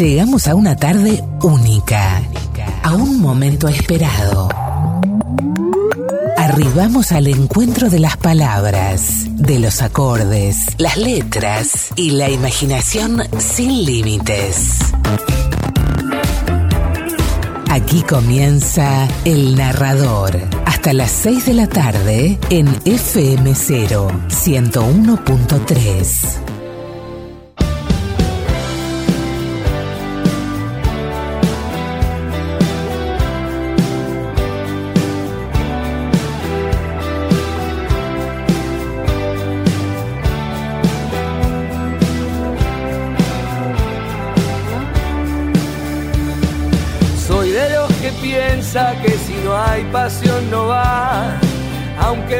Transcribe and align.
Llegamos 0.00 0.48
a 0.48 0.54
una 0.54 0.76
tarde 0.76 1.22
única, 1.42 2.22
a 2.82 2.94
un 2.94 3.20
momento 3.20 3.68
esperado. 3.68 4.48
Arribamos 6.38 7.12
al 7.12 7.26
encuentro 7.26 7.90
de 7.90 7.98
las 7.98 8.16
palabras, 8.16 9.26
de 9.36 9.58
los 9.58 9.82
acordes, 9.82 10.56
las 10.78 10.96
letras 10.96 11.88
y 11.96 12.12
la 12.12 12.30
imaginación 12.30 13.24
sin 13.38 13.84
límites. 13.84 14.78
Aquí 17.68 18.00
comienza 18.00 19.06
El 19.26 19.54
Narrador, 19.54 20.40
hasta 20.64 20.94
las 20.94 21.10
6 21.10 21.44
de 21.44 21.52
la 21.52 21.66
tarde 21.66 22.38
en 22.48 22.68
FM0 22.84 24.28
101.3. 24.28 26.49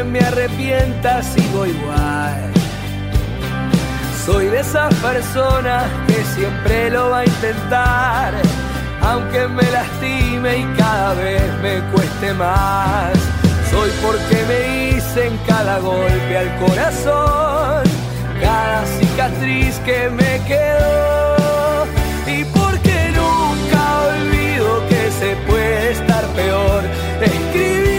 aunque 0.01 0.05
me 0.05 0.21
arrepienta 0.21 1.23
sigo 1.23 1.67
igual. 1.67 2.53
Soy 4.25 4.47
de 4.47 4.61
esas 4.61 4.95
personas 4.97 5.85
que 6.07 6.23
siempre 6.35 6.91
lo 6.91 7.11
va 7.11 7.21
a 7.21 7.25
intentar, 7.25 8.35
aunque 9.03 9.49
me 9.49 9.63
lastime 9.71 10.59
y 10.59 10.65
cada 10.79 11.15
vez 11.15 11.43
me 11.63 11.81
cueste 11.93 12.33
más. 12.35 13.13
Soy 13.71 13.91
porque 14.03 14.45
me 14.49 14.97
hice 14.97 15.27
en 15.27 15.37
cada 15.47 15.79
golpe 15.79 16.39
al 16.39 16.57
corazón, 16.59 17.83
cada 18.41 18.85
cicatriz 18.87 19.79
que 19.85 20.09
me 20.11 20.41
quedó 20.47 21.87
y 22.27 22.45
porque 22.45 23.13
nunca 23.15 24.01
olvido 24.09 24.89
que 24.89 25.11
se 25.11 25.37
puede 25.47 25.93
estar 25.93 26.25
peor. 26.37 26.71
Sangre 27.61 27.90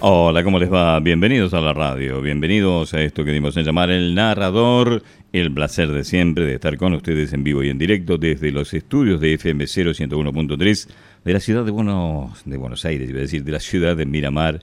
Hola, 0.00 0.42
¿cómo 0.42 0.58
les 0.58 0.72
va? 0.72 0.98
Bienvenidos 1.00 1.54
a 1.54 1.60
la 1.60 1.72
radio, 1.72 2.20
bienvenidos 2.20 2.92
a 2.92 3.00
esto 3.02 3.24
que 3.24 3.30
dimos 3.32 3.56
en 3.56 3.64
llamar 3.64 3.90
el 3.90 4.14
narrador. 4.14 5.02
El 5.32 5.52
placer 5.54 5.88
de 5.88 6.04
siempre 6.04 6.44
de 6.44 6.54
estar 6.54 6.76
con 6.76 6.92
ustedes 6.92 7.32
en 7.32 7.44
vivo 7.44 7.62
y 7.62 7.70
en 7.70 7.78
directo 7.78 8.18
desde 8.18 8.50
los 8.50 8.74
estudios 8.74 9.20
de 9.20 9.34
FM 9.34 9.64
101.3 9.64 10.88
de 11.24 11.32
la 11.32 11.40
ciudad 11.40 11.64
de 11.64 11.70
Buenos, 11.70 12.42
de 12.44 12.56
Buenos 12.56 12.84
Aires, 12.84 13.08
iba 13.08 13.20
a 13.20 13.22
decir, 13.22 13.44
de 13.44 13.52
la 13.52 13.60
ciudad 13.60 13.96
de 13.96 14.04
Miramar 14.04 14.60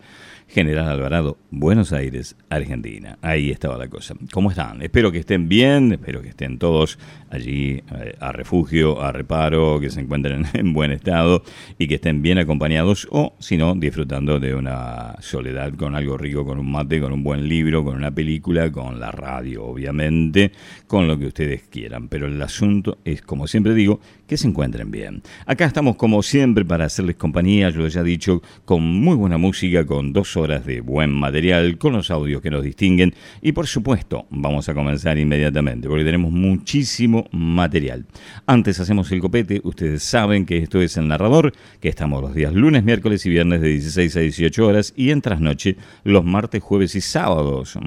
General 0.50 0.89
Alvarado, 0.89 1.38
Buenos 1.52 1.94
Aires, 1.94 2.36
Argentina. 2.50 3.19
Ahí 3.22 3.52
estaba 3.52 3.78
la 3.78 3.88
cosa. 3.88 4.16
¿Cómo 4.31 4.50
están? 4.50 4.81
Espero 4.81 5.11
que 5.11 5.19
estén 5.19 5.47
bien, 5.47 5.92
espero 5.92 6.23
que 6.23 6.30
estén 6.30 6.58
todos 6.58 6.97
allí 7.30 7.83
eh, 7.95 8.16
a 8.19 8.31
refugio, 8.31 9.00
a 9.00 9.11
reparo, 9.11 9.80
que 9.80 9.92
se 9.92 10.02
encuentren 10.02 10.45
en 10.53 10.73
buen 10.73 10.92
estado 10.92 11.44
y 11.77 11.88
que 11.88 11.95
estén 11.95 12.23
bien 12.23 12.39
acompañados 12.39 13.08
o, 13.11 13.36
si 13.38 13.58
no, 13.58 13.75
disfrutando 13.75 14.39
de 14.39 14.55
una 14.55 15.16
soledad 15.20 15.72
con 15.75 15.95
algo 15.95 16.17
rico, 16.17 16.44
con 16.44 16.58
un 16.58 16.72
mate, 16.72 17.00
con 17.00 17.14
un 17.14 17.23
buen 17.23 17.47
libro, 17.47 17.83
con 17.83 17.95
una 17.95 18.09
película, 18.09 18.71
con 18.71 18.99
la 18.99 19.11
radio, 19.11 19.65
obviamente, 19.65 20.52
con 20.88 21.08
lo 21.08 21.20
que 21.20 21.27
ustedes 21.27 21.61
quieran. 21.70 22.08
Pero 22.08 22.26
el 22.26 22.42
asunto 22.42 22.98
es, 23.05 23.21
como 23.21 23.45
siempre 23.45 23.76
digo, 23.76 23.99
que 24.26 24.38
se 24.38 24.48
encuentren 24.48 24.89
bien. 24.89 25.21
Acá 25.45 25.65
estamos 25.65 25.95
como 25.95 26.23
siempre 26.23 26.65
para 26.65 26.86
hacerles 26.86 27.17
compañía, 27.17 27.70
yo 27.70 27.88
ya 27.88 28.02
he 28.02 28.04
dicho, 28.04 28.42
con 28.65 28.83
muy 28.83 29.15
buena 29.15 29.38
música, 29.38 29.86
con 29.86 30.11
dos 30.11 30.39
horas 30.39 30.66
de 30.66 30.82
buen 30.82 31.11
material, 31.11 31.77
con 31.77 31.94
los 31.94 32.11
audios 32.11 32.42
que 32.42 32.50
nos 32.50 32.64
distinguen 32.64 33.14
y 33.42 33.52
por 33.52 33.67
supuesto 33.67 34.26
vamos 34.30 34.70
a 34.70 34.73
comenzar 34.73 35.17
inmediatamente 35.17 35.88
porque 35.88 36.04
tenemos 36.04 36.32
muchísimo 36.32 37.27
material. 37.32 38.05
Antes 38.45 38.80
hacemos 38.80 39.11
el 39.11 39.20
copete, 39.20 39.61
ustedes 39.64 40.04
saben 40.04 40.45
que 40.45 40.58
esto 40.58 40.82
es 40.82 40.98
el 40.98 41.08
narrador, 41.08 41.54
que 41.80 41.89
estamos 41.89 42.22
los 42.22 42.33
días 42.33 42.54
lunes, 42.54 42.83
miércoles 42.83 43.26
y 43.26 43.30
viernes 43.30 43.61
de 43.61 43.70
16 43.70 44.16
a 44.16 44.20
18 44.22 44.67
horas 44.67 44.94
y 44.95 45.11
en 45.11 45.22
trasnoche 45.22 45.76
los 46.04 46.26
martes, 46.26 46.61
jueves 46.64 46.95
y 46.95 47.02
sábados. 47.02 47.77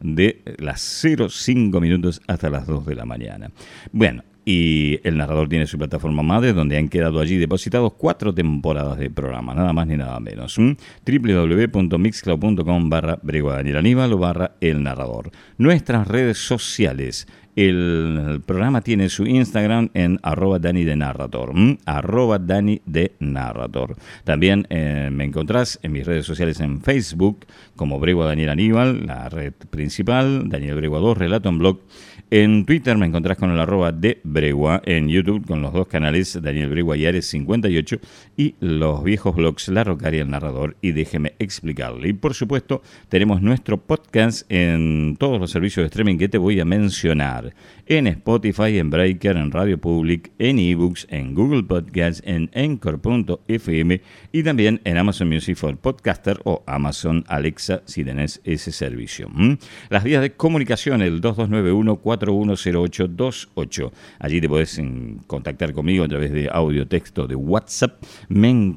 de 0.00 0.42
las 0.58 0.80
05 0.80 1.80
minutos 1.80 2.20
hasta 2.26 2.50
las 2.50 2.66
2 2.66 2.86
de 2.86 2.94
la 2.96 3.04
mañana. 3.04 3.50
Bueno, 3.92 4.24
y 4.44 4.98
el 5.04 5.16
narrador 5.16 5.48
tiene 5.48 5.66
su 5.66 5.78
plataforma 5.78 6.22
madre 6.22 6.52
donde 6.52 6.76
han 6.76 6.88
quedado 6.88 7.20
allí 7.20 7.36
depositados 7.36 7.94
cuatro 7.94 8.34
temporadas 8.34 8.98
de 8.98 9.08
programa, 9.10 9.54
nada 9.54 9.72
más 9.72 9.86
ni 9.86 9.96
nada 9.96 10.18
menos. 10.20 10.56
www.mixcloud.com 10.56 12.90
barra 12.90 13.18
Daniel 13.22 13.76
Aníbal 13.76 14.12
o 14.12 14.18
barra 14.18 14.56
el 14.60 14.82
narrador. 14.82 15.30
Nuestras 15.58 16.08
redes 16.08 16.38
sociales. 16.38 17.28
El 17.54 18.42
programa 18.46 18.80
tiene 18.80 19.10
su 19.10 19.26
Instagram 19.26 19.90
en 19.92 20.18
arroba 20.22 20.58
Dani 20.58 20.84
de 20.84 20.96
Narrator. 20.96 21.52
Arroba 21.84 22.38
Dani 22.38 22.80
de 22.86 23.12
Narrator. 23.20 23.94
También 24.24 24.66
eh, 24.70 25.10
me 25.12 25.24
encontrás 25.24 25.78
en 25.82 25.92
mis 25.92 26.06
redes 26.06 26.24
sociales 26.24 26.60
en 26.60 26.80
Facebook 26.80 27.44
como 27.76 28.00
Bregua 28.00 28.24
Daniel 28.24 28.48
Aníbal, 28.48 29.06
la 29.06 29.28
red 29.28 29.52
principal, 29.68 30.48
Daniel 30.48 30.76
Bregua 30.76 31.00
2, 31.00 31.18
Relato 31.18 31.50
en 31.50 31.58
Blog 31.58 31.80
en 32.34 32.64
Twitter 32.64 32.96
me 32.96 33.04
encontrás 33.04 33.36
con 33.36 33.50
el 33.50 33.60
arroba 33.60 33.92
de 33.92 34.18
Bregua, 34.24 34.80
en 34.86 35.06
YouTube 35.06 35.46
con 35.46 35.60
los 35.60 35.74
dos 35.74 35.86
canales 35.86 36.40
Daniel 36.40 36.70
Bregua 36.70 36.96
y 36.96 37.02
Ares58 37.02 38.00
y 38.38 38.54
los 38.58 39.04
viejos 39.04 39.36
blogs 39.36 39.68
La 39.68 39.84
Rocaria, 39.84 40.22
el 40.22 40.30
Narrador 40.30 40.78
y 40.80 40.92
Déjeme 40.92 41.34
explicarle. 41.38 42.08
Y 42.08 42.12
por 42.14 42.32
supuesto 42.32 42.80
tenemos 43.10 43.42
nuestro 43.42 43.76
podcast 43.82 44.50
en 44.50 45.18
todos 45.20 45.38
los 45.38 45.50
servicios 45.50 45.84
de 45.84 45.88
streaming 45.88 46.16
que 46.16 46.30
te 46.30 46.38
voy 46.38 46.58
a 46.58 46.64
mencionar. 46.64 47.54
En 47.84 48.06
Spotify, 48.06 48.78
en 48.78 48.88
Breaker, 48.88 49.36
en 49.36 49.50
Radio 49.50 49.78
Public, 49.78 50.30
en 50.38 50.58
eBooks, 50.58 51.08
en 51.10 51.34
Google 51.34 51.64
Podcasts, 51.64 52.22
en 52.24 52.48
Anchor.fm 52.54 54.00
y 54.32 54.42
también 54.42 54.80
en 54.84 54.96
Amazon 54.96 55.28
Music 55.28 55.56
for 55.56 55.76
Podcaster 55.76 56.40
o 56.44 56.62
Amazon 56.66 57.24
Alexa 57.28 57.82
si 57.84 58.04
tenés 58.04 58.40
ese 58.44 58.72
servicio. 58.72 59.28
¿Mm? 59.28 59.58
Las 59.90 60.02
vías 60.02 60.22
de 60.22 60.32
comunicación, 60.32 61.02
el 61.02 61.20
2291 61.20 61.96
410828. 62.30 63.92
Allí 64.20 64.40
te 64.40 64.48
podés 64.48 64.80
contactar 65.26 65.72
conmigo 65.72 66.04
a 66.04 66.08
través 66.08 66.32
de 66.32 66.48
audio, 66.50 66.86
texto, 66.86 67.26
de 67.26 67.34
WhatsApp. 67.34 68.02
Me 68.28 68.76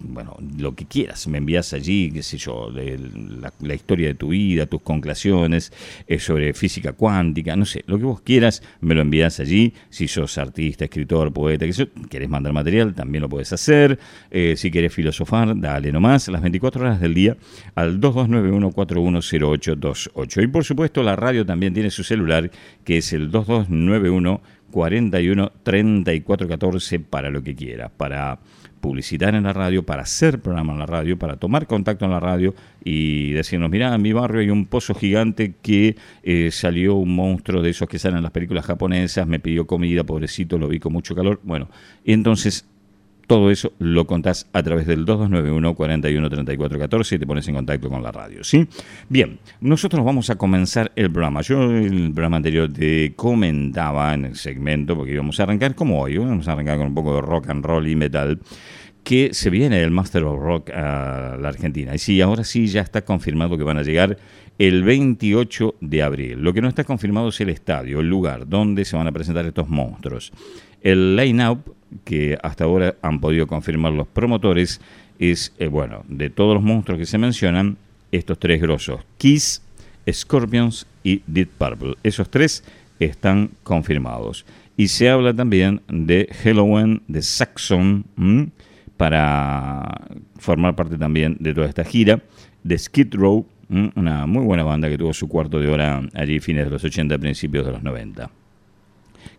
bueno, 0.00 0.36
lo 0.58 0.74
que 0.74 0.86
quieras, 0.86 1.28
me 1.28 1.38
envías 1.38 1.72
allí, 1.72 2.10
qué 2.10 2.22
sé 2.22 2.36
yo, 2.36 2.70
la, 2.70 3.74
historia 3.74 4.08
de 4.08 4.14
tu 4.14 4.28
vida, 4.28 4.66
tus 4.66 4.82
conclusiones 4.82 5.72
eh, 6.06 6.18
sobre 6.18 6.52
física 6.52 6.92
cuántica, 6.92 7.56
no 7.56 7.64
sé, 7.64 7.82
lo 7.86 7.96
que 7.98 8.04
vos 8.04 8.20
quieras, 8.20 8.62
me 8.80 8.94
lo 8.94 9.00
envías 9.02 9.40
allí. 9.40 9.72
Si 9.90 10.06
sos 10.08 10.36
artista, 10.38 10.84
escritor, 10.84 11.32
poeta, 11.32 11.66
que 11.66 11.72
sé, 11.72 11.88
querés 12.10 12.28
mandar 12.28 12.52
material, 12.52 12.94
también 12.94 13.22
lo 13.22 13.28
puedes 13.28 13.52
hacer. 13.52 13.98
Eh, 14.30 14.54
si 14.56 14.70
querés 14.70 14.92
filosofar, 14.92 15.58
dale 15.58 15.90
nomás, 15.92 16.28
las 16.28 16.42
24 16.42 16.82
horas 16.82 17.00
del 17.00 17.14
día 17.14 17.36
al 17.74 18.00
2291-410828. 18.00 20.42
Y 20.42 20.46
por 20.48 20.64
supuesto, 20.64 21.02
la 21.02 21.16
radio 21.16 21.46
también 21.46 21.74
tiene 21.74 21.90
su 21.90 22.04
celular, 22.04 22.50
que 22.84 22.98
es 22.98 23.12
el 23.12 23.30
2291 23.30 24.40
41 24.70 25.52
34 25.62 26.48
14 26.48 27.00
para 27.00 27.30
lo 27.30 27.42
que 27.42 27.54
quieras, 27.54 27.90
para 27.96 28.38
publicitar 28.84 29.34
en 29.34 29.44
la 29.44 29.54
radio, 29.54 29.82
para 29.82 30.02
hacer 30.02 30.40
programa 30.40 30.74
en 30.74 30.78
la 30.78 30.84
radio, 30.84 31.18
para 31.18 31.36
tomar 31.36 31.66
contacto 31.66 32.04
en 32.04 32.10
la 32.10 32.20
radio 32.20 32.54
y 32.84 33.32
decirnos, 33.32 33.70
mira, 33.70 33.94
en 33.94 34.02
mi 34.02 34.12
barrio 34.12 34.42
hay 34.42 34.50
un 34.50 34.66
pozo 34.66 34.94
gigante 34.94 35.54
que 35.62 35.96
eh, 36.22 36.50
salió 36.52 36.96
un 36.96 37.16
monstruo 37.16 37.62
de 37.62 37.70
esos 37.70 37.88
que 37.88 37.98
salen 37.98 38.18
en 38.18 38.24
las 38.24 38.32
películas 38.32 38.66
japonesas, 38.66 39.26
me 39.26 39.40
pidió 39.40 39.66
comida, 39.66 40.04
pobrecito, 40.04 40.58
lo 40.58 40.68
vi 40.68 40.80
con 40.80 40.92
mucho 40.92 41.14
calor. 41.14 41.40
Bueno, 41.44 41.70
y 42.04 42.12
entonces 42.12 42.66
todo 43.26 43.50
eso 43.50 43.72
lo 43.78 44.06
contás 44.06 44.48
a 44.52 44.62
través 44.62 44.86
del 44.86 45.04
2291 45.04 45.74
413414 45.74 47.14
y 47.14 47.18
te 47.18 47.26
pones 47.26 47.48
en 47.48 47.54
contacto 47.54 47.88
con 47.88 48.02
la 48.02 48.12
radio, 48.12 48.44
¿sí? 48.44 48.66
Bien, 49.08 49.38
nosotros 49.60 50.04
vamos 50.04 50.30
a 50.30 50.36
comenzar 50.36 50.92
el 50.96 51.10
programa. 51.10 51.40
Yo 51.42 51.70
el 51.70 52.12
programa 52.12 52.36
anterior 52.36 52.72
te 52.72 53.14
comentaba 53.14 54.14
en 54.14 54.26
el 54.26 54.36
segmento, 54.36 54.96
porque 54.96 55.12
íbamos 55.12 55.38
a 55.40 55.44
arrancar 55.44 55.74
como 55.74 56.00
hoy, 56.00 56.18
vamos 56.18 56.48
a 56.48 56.52
arrancar 56.52 56.78
con 56.78 56.88
un 56.88 56.94
poco 56.94 57.14
de 57.14 57.20
rock 57.22 57.50
and 57.50 57.64
roll 57.64 57.88
y 57.88 57.96
metal, 57.96 58.40
que 59.02 59.34
se 59.34 59.50
viene 59.50 59.82
el 59.82 59.90
Master 59.90 60.24
of 60.24 60.40
Rock 60.40 60.70
a 60.70 61.36
la 61.38 61.48
Argentina. 61.48 61.94
Y 61.94 61.98
sí, 61.98 62.20
ahora 62.20 62.42
sí 62.42 62.66
ya 62.66 62.80
está 62.80 63.04
confirmado 63.04 63.56
que 63.58 63.64
van 63.64 63.78
a 63.78 63.82
llegar 63.82 64.16
el 64.58 64.82
28 64.82 65.76
de 65.80 66.02
abril. 66.02 66.40
Lo 66.40 66.52
que 66.52 66.62
no 66.62 66.68
está 66.68 66.84
confirmado 66.84 67.28
es 67.28 67.40
el 67.40 67.50
estadio, 67.50 68.00
el 68.00 68.08
lugar 68.08 68.48
donde 68.48 68.84
se 68.84 68.96
van 68.96 69.06
a 69.06 69.12
presentar 69.12 69.44
estos 69.46 69.68
monstruos. 69.68 70.32
El 70.84 71.16
line-up 71.16 71.74
que 72.04 72.38
hasta 72.42 72.64
ahora 72.64 72.96
han 73.00 73.18
podido 73.18 73.46
confirmar 73.46 73.92
los 73.92 74.06
promotores 74.06 74.82
es, 75.18 75.54
eh, 75.58 75.68
bueno, 75.68 76.04
de 76.08 76.28
todos 76.28 76.54
los 76.54 76.62
monstruos 76.62 76.98
que 76.98 77.06
se 77.06 77.16
mencionan, 77.16 77.78
estos 78.12 78.38
tres 78.38 78.60
grosos, 78.60 79.00
Kiss, 79.16 79.62
Scorpions 80.10 80.86
y 81.02 81.22
Deep 81.26 81.48
Purple. 81.56 81.94
Esos 82.02 82.30
tres 82.30 82.64
están 83.00 83.50
confirmados. 83.62 84.44
Y 84.76 84.88
se 84.88 85.08
habla 85.08 85.32
también 85.32 85.80
de 85.88 86.28
Halloween, 86.42 87.02
de 87.08 87.22
Saxon, 87.22 88.04
para 88.98 90.06
formar 90.36 90.76
parte 90.76 90.98
también 90.98 91.38
de 91.40 91.54
toda 91.54 91.66
esta 91.66 91.84
gira, 91.84 92.22
de 92.62 92.78
Skid 92.78 93.14
Row, 93.14 93.46
una 93.96 94.26
muy 94.26 94.44
buena 94.44 94.64
banda 94.64 94.90
que 94.90 94.98
tuvo 94.98 95.14
su 95.14 95.28
cuarto 95.28 95.58
de 95.58 95.68
hora 95.68 96.02
allí 96.12 96.40
fines 96.40 96.66
de 96.66 96.70
los 96.70 96.84
80, 96.84 97.16
principios 97.18 97.64
de 97.64 97.72
los 97.72 97.82
90 97.82 98.30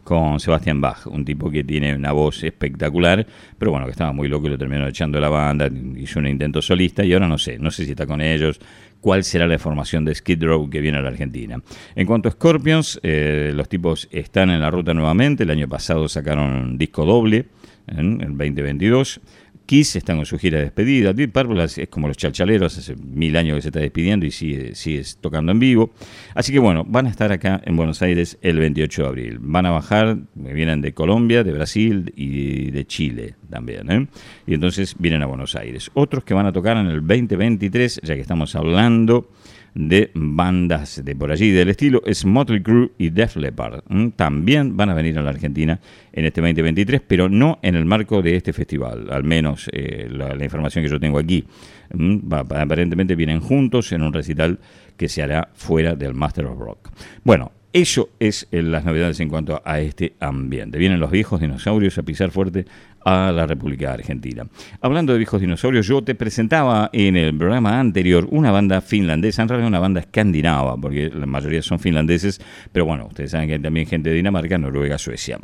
con 0.04 0.40
Sebastián 0.40 0.82
Bach, 0.82 1.08
un 1.08 1.26
tipo 1.26 1.50
que 1.50 1.64
tiene 1.64 1.96
una 1.96 2.12
voz 2.12 2.44
espectacular, 2.44 3.26
pero 3.58 3.72
bueno, 3.72 3.86
que 3.86 3.92
estaba 3.92 4.12
muy 4.12 4.28
loco 4.28 4.48
y 4.48 4.52
lo 4.52 4.58
terminó 4.58 4.88
echando 4.88 5.20
la 5.20 5.30
banda, 5.30 5.70
hizo 5.98 6.20
un 6.20 6.28
intento 6.28 6.62
solista 6.62 7.04
y 7.04 7.14
ahora 7.14 7.28
no 7.28 7.38
sé, 7.38 7.58
no 7.58 7.72
sé 7.72 7.86
si 7.86 7.92
está 7.92 8.06
con 8.06 8.22
ellos, 8.22 8.60
cuál 9.02 9.24
será 9.24 9.48
la 9.48 9.60
formación 9.60 10.06
de 10.06 10.16
Skid 10.16 10.44
Row 10.44 10.70
que 10.70 10.82
viene 10.82 10.98
a 10.98 11.02
la 11.02 11.10
Argentina. 11.10 11.62
En 11.96 12.08
cuanto 12.08 12.30
a 12.30 12.32
Scorpions, 12.32 13.00
eh, 13.04 13.52
los 13.56 13.70
tipos 13.70 14.08
están 14.12 14.50
en 14.50 14.62
la 14.62 14.72
ruta 14.72 14.94
nuevamente, 14.94 15.44
el 15.44 15.52
año 15.52 15.68
pasado 15.68 16.08
sacaron 16.08 16.54
un 16.54 16.78
disco 16.78 17.06
doble, 17.06 17.46
en 17.88 18.22
el 18.22 18.30
2022. 18.30 19.22
Kiss 19.66 19.96
está 19.96 20.16
con 20.16 20.26
su 20.26 20.38
gira 20.38 20.58
de 20.58 20.66
despedida. 20.66 21.14
Deep 21.14 21.32
Purple 21.32 21.64
es 21.64 21.80
como 21.90 22.08
los 22.08 22.18
chalchaleros, 22.18 22.78
hace 22.78 22.96
mil 22.96 23.36
años 23.36 23.56
que 23.56 23.62
se 23.64 23.68
está 23.70 23.80
despidiendo 23.80 24.26
y 24.26 24.32
sigue, 24.32 24.76
sigue 24.76 25.04
tocando 25.20 25.52
en 25.52 25.60
vivo. 25.60 25.92
Así 26.34 26.52
que 26.52 26.60
bueno, 26.60 26.84
van 26.88 27.08
a 27.08 27.10
estar 27.10 27.32
acá 27.32 27.62
en 27.66 27.76
Buenos 27.76 28.02
Aires 28.02 28.38
el 28.42 28.60
28 28.60 29.02
de 29.02 29.08
abril. 29.08 29.38
Van 29.40 29.66
a 29.66 29.72
bajar, 29.72 30.18
vienen 30.36 30.82
de 30.82 30.94
Colombia, 30.94 31.44
de 31.44 31.52
Brasil 31.52 32.14
y 32.16 32.72
de 32.72 32.86
Chile 32.86 33.36
también. 33.50 33.92
¿eh? 33.92 34.08
Y 34.48 34.54
entonces 34.54 34.96
vienen 35.00 35.24
a 35.24 35.26
Buenos 35.26 35.56
Aires. 35.56 35.90
Otros 35.94 36.24
que 36.24 36.34
van 36.34 36.46
a 36.46 36.52
tocar 36.52 36.78
en 36.78 36.88
el 36.88 37.00
2023, 37.06 38.02
ya 38.04 38.16
que 38.16 38.22
estamos 38.22 38.56
hablando 38.56 39.30
de 39.76 40.10
bandas 40.16 41.04
de 41.04 41.16
por 41.16 41.32
allí 41.32 41.52
del 41.52 41.70
estilo 41.70 42.02
es 42.06 42.26
Crue 42.64 42.92
y 42.98 43.10
Def 43.10 43.36
Leppard. 43.36 43.82
También 44.16 44.76
van 44.76 44.90
a 44.90 44.94
venir 44.94 45.20
a 45.20 45.22
la 45.22 45.30
Argentina 45.30 45.80
en 46.14 46.26
este 46.26 46.42
2023, 46.42 47.02
pero 47.06 47.30
no 47.30 47.60
en 47.62 47.76
el 47.76 47.86
marco 47.86 48.22
de 48.22 48.38
este 48.38 48.54
festival, 48.54 49.08
al 49.12 49.26
menos 49.26 49.70
eh, 49.74 50.08
la, 50.10 50.44
información 50.44 50.84
que 50.84 50.90
yo 50.90 51.00
tengo 51.00 51.20
aquí. 51.20 51.46
aparentemente 52.32 53.16
vienen 53.16 53.42
juntos 53.42 53.92
en 53.92 54.02
un 54.02 54.14
recital 54.14 54.60
que 54.98 55.10
se 55.10 55.22
hará 55.22 55.50
fuera 55.54 55.96
del 55.96 56.14
Master 56.14 56.46
of 56.46 56.58
Rock. 56.58 56.90
Bueno, 57.24 57.52
eso 57.76 58.08
es 58.22 58.48
eh, 58.54 58.62
las 58.62 58.86
novedades 58.86 59.20
en 59.20 59.28
cuanto 59.28 59.62
a 59.66 59.82
este 59.82 60.14
ambiente. 60.22 60.78
Vienen 60.78 61.02
los 61.02 61.12
viejos 61.12 61.42
dinosaurios 61.42 61.98
a 61.98 62.04
pisar 62.04 62.32
fuerte 62.32 62.66
a 63.04 63.34
la 63.34 63.46
República 63.46 63.92
Argentina. 63.92 64.48
Hablando 64.80 65.12
de 65.12 65.20
viejos 65.20 65.42
dinosaurios, 65.42 65.86
yo 65.86 66.02
te 66.02 66.16
presentaba 66.16 66.90
en 66.94 67.18
el 67.18 67.38
programa 67.38 67.78
anterior 67.78 68.30
una 68.32 68.50
banda 68.52 68.80
finlandesa, 68.80 69.42
en 69.42 69.50
realidad 69.50 69.68
una 69.68 69.80
banda 69.80 70.00
escandinava, 70.00 70.78
porque 70.78 71.12
la 71.14 71.26
mayoría 71.26 71.62
son 71.62 71.78
finlandeses, 71.80 72.40
pero 72.72 72.86
bueno, 72.86 73.08
ustedes 73.08 73.32
saben 73.32 73.50
que 73.50 73.56
hay 73.56 73.62
también 73.62 73.88
gente 73.88 74.10
de 74.10 74.16
Dinamarca, 74.16 74.58
Noruega, 74.58 74.98
Suecia. 74.98 75.38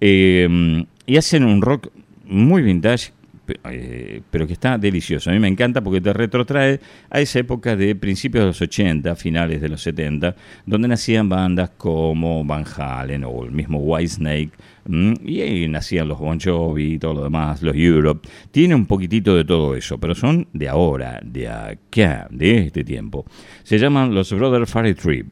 Eh, 0.00 0.86
y 1.04 1.16
hacen 1.16 1.44
un 1.44 1.62
rock 1.62 1.88
muy 2.26 2.62
vintage 2.62 3.10
eh, 3.70 4.22
pero 4.30 4.46
que 4.46 4.52
está 4.52 4.78
delicioso. 4.78 5.30
A 5.30 5.32
mí 5.32 5.38
me 5.38 5.48
encanta 5.48 5.80
porque 5.80 6.00
te 6.00 6.12
retrotrae 6.12 6.80
a 7.10 7.20
esa 7.20 7.38
época 7.38 7.76
de 7.76 7.94
principios 7.94 8.42
de 8.42 8.46
los 8.48 8.60
80, 8.60 9.16
finales 9.16 9.60
de 9.60 9.68
los 9.68 9.82
70, 9.82 10.34
donde 10.64 10.88
nacían 10.88 11.28
bandas 11.28 11.70
como 11.76 12.44
Van 12.44 12.64
Halen 12.76 13.24
o 13.24 13.44
el 13.44 13.52
mismo 13.52 13.78
Whitesnake, 13.78 14.52
y 14.88 15.40
ahí 15.40 15.68
nacían 15.68 16.08
los 16.08 16.18
Bon 16.18 16.38
Jovi 16.40 16.94
y 16.94 16.98
todo 16.98 17.14
lo 17.14 17.24
demás, 17.24 17.62
los 17.62 17.74
Europe. 17.74 18.28
Tiene 18.50 18.74
un 18.74 18.86
poquitito 18.86 19.34
de 19.34 19.44
todo 19.44 19.74
eso, 19.74 19.98
pero 19.98 20.14
son 20.14 20.46
de 20.52 20.68
ahora, 20.68 21.20
de 21.24 21.48
acá, 21.48 22.28
de 22.30 22.58
este 22.66 22.84
tiempo. 22.84 23.24
Se 23.64 23.78
llaman 23.78 24.14
los 24.14 24.32
Brother 24.32 24.66
Fairy 24.66 24.94
Trip 24.94 25.26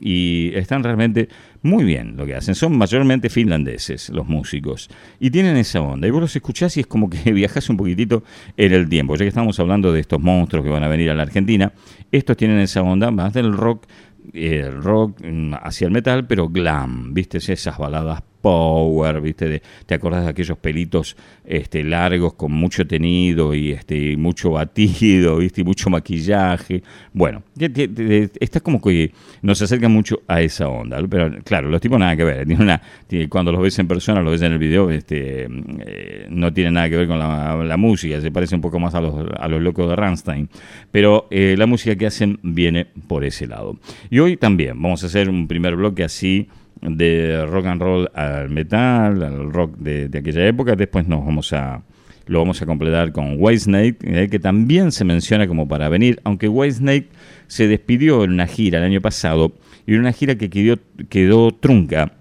y 0.00 0.52
están 0.54 0.82
realmente 0.84 1.28
muy 1.68 1.84
bien 1.84 2.16
lo 2.16 2.26
que 2.26 2.34
hacen. 2.34 2.54
Son 2.54 2.76
mayormente 2.76 3.28
finlandeses 3.28 4.08
los 4.10 4.26
músicos 4.26 4.88
y 5.20 5.30
tienen 5.30 5.56
esa 5.56 5.80
onda. 5.80 6.08
Y 6.08 6.10
vos 6.10 6.20
los 6.20 6.34
escuchás 6.34 6.76
y 6.76 6.80
es 6.80 6.86
como 6.86 7.08
que 7.08 7.32
viajas 7.32 7.68
un 7.70 7.76
poquitito 7.76 8.24
en 8.56 8.72
el 8.72 8.88
tiempo. 8.88 9.14
Ya 9.14 9.24
que 9.24 9.28
estamos 9.28 9.58
hablando 9.60 9.92
de 9.92 10.00
estos 10.00 10.20
monstruos 10.20 10.64
que 10.64 10.70
van 10.70 10.82
a 10.82 10.88
venir 10.88 11.10
a 11.10 11.14
la 11.14 11.22
Argentina, 11.22 11.72
estos 12.10 12.36
tienen 12.36 12.58
esa 12.58 12.82
onda 12.82 13.10
más 13.10 13.32
del 13.34 13.52
rock 13.52 13.86
el 14.34 14.82
rock 14.82 15.22
mm, 15.24 15.54
hacia 15.62 15.86
el 15.86 15.90
metal, 15.90 16.26
pero 16.26 16.48
glam, 16.48 17.14
viste, 17.14 17.38
esas 17.38 17.78
baladas 17.78 18.22
power, 18.40 19.20
¿viste? 19.20 19.62
¿Te 19.86 19.94
acordás 19.94 20.24
de 20.24 20.30
aquellos 20.30 20.58
pelitos 20.58 21.16
este, 21.44 21.82
largos 21.82 22.34
con 22.34 22.52
mucho 22.52 22.86
tenido 22.86 23.54
y 23.54 23.72
este, 23.72 24.16
mucho 24.16 24.52
batido, 24.52 25.36
¿viste? 25.38 25.62
Y 25.62 25.64
mucho 25.64 25.90
maquillaje. 25.90 26.82
Bueno, 27.12 27.42
está 27.58 28.60
como 28.60 28.80
que 28.80 29.12
nos 29.42 29.60
acerca 29.62 29.88
mucho 29.88 30.20
a 30.28 30.40
esa 30.40 30.68
onda. 30.68 30.98
Pero 31.08 31.42
claro, 31.44 31.68
los 31.68 31.80
tipos 31.80 31.98
nada 31.98 32.16
que 32.16 32.24
ver. 32.24 32.46
Tiene 33.06 33.28
cuando 33.28 33.52
los 33.52 33.62
ves 33.62 33.78
en 33.78 33.88
persona, 33.88 34.20
los 34.20 34.32
ves 34.32 34.42
en 34.42 34.52
el 34.52 34.58
video, 34.58 34.90
este, 34.90 35.44
eh, 35.44 36.26
no 36.30 36.52
tiene 36.52 36.70
nada 36.70 36.88
que 36.90 36.96
ver 36.96 37.06
con 37.06 37.18
la, 37.18 37.76
música. 37.76 38.20
Se 38.20 38.30
parece 38.30 38.54
un 38.54 38.60
poco 38.60 38.78
más 38.78 38.94
a 38.94 39.00
los, 39.00 39.14
a 39.38 39.48
los 39.48 39.62
locos 39.62 39.88
de 39.88 39.96
Rammstein. 39.96 40.48
Pero 40.90 41.26
eh, 41.30 41.54
la 41.56 41.66
música 41.66 41.96
que 41.96 42.06
hacen 42.06 42.38
viene 42.42 42.86
por 43.06 43.24
ese 43.24 43.46
lado. 43.46 43.78
Y 44.10 44.18
hoy 44.18 44.36
también 44.36 44.80
vamos 44.80 45.02
a 45.04 45.06
hacer 45.06 45.28
un 45.28 45.46
primer 45.46 45.76
bloque 45.76 46.04
así 46.04 46.48
de 46.82 47.44
rock 47.46 47.66
and 47.66 47.82
roll 47.82 48.10
al 48.14 48.48
metal, 48.48 49.22
al 49.22 49.52
rock 49.52 49.76
de, 49.78 50.10
aquella 50.18 50.46
época. 50.46 50.76
Después 50.76 51.06
nos 51.06 51.24
vamos 51.24 51.52
a 51.52 51.82
lo 52.26 52.40
vamos 52.40 52.60
a 52.60 52.66
completar 52.66 53.12
con 53.12 53.36
Whitesnake, 53.38 53.96
eh, 54.02 54.28
que 54.30 54.38
también 54.38 54.92
se 54.92 55.02
menciona 55.04 55.48
como 55.48 55.66
para 55.66 55.88
venir, 55.88 56.20
aunque 56.24 56.46
Whitesnake 56.46 57.08
se 57.46 57.66
despidió 57.68 58.22
en 58.22 58.32
una 58.32 58.46
gira 58.46 58.78
el 58.80 58.84
año 58.84 59.00
pasado 59.00 59.54
y 59.86 59.94
en 59.94 60.00
una 60.00 60.12
gira 60.12 60.34
que 60.34 60.50
quedó, 60.50 60.76
quedó 61.08 61.52
trunca 61.52 62.12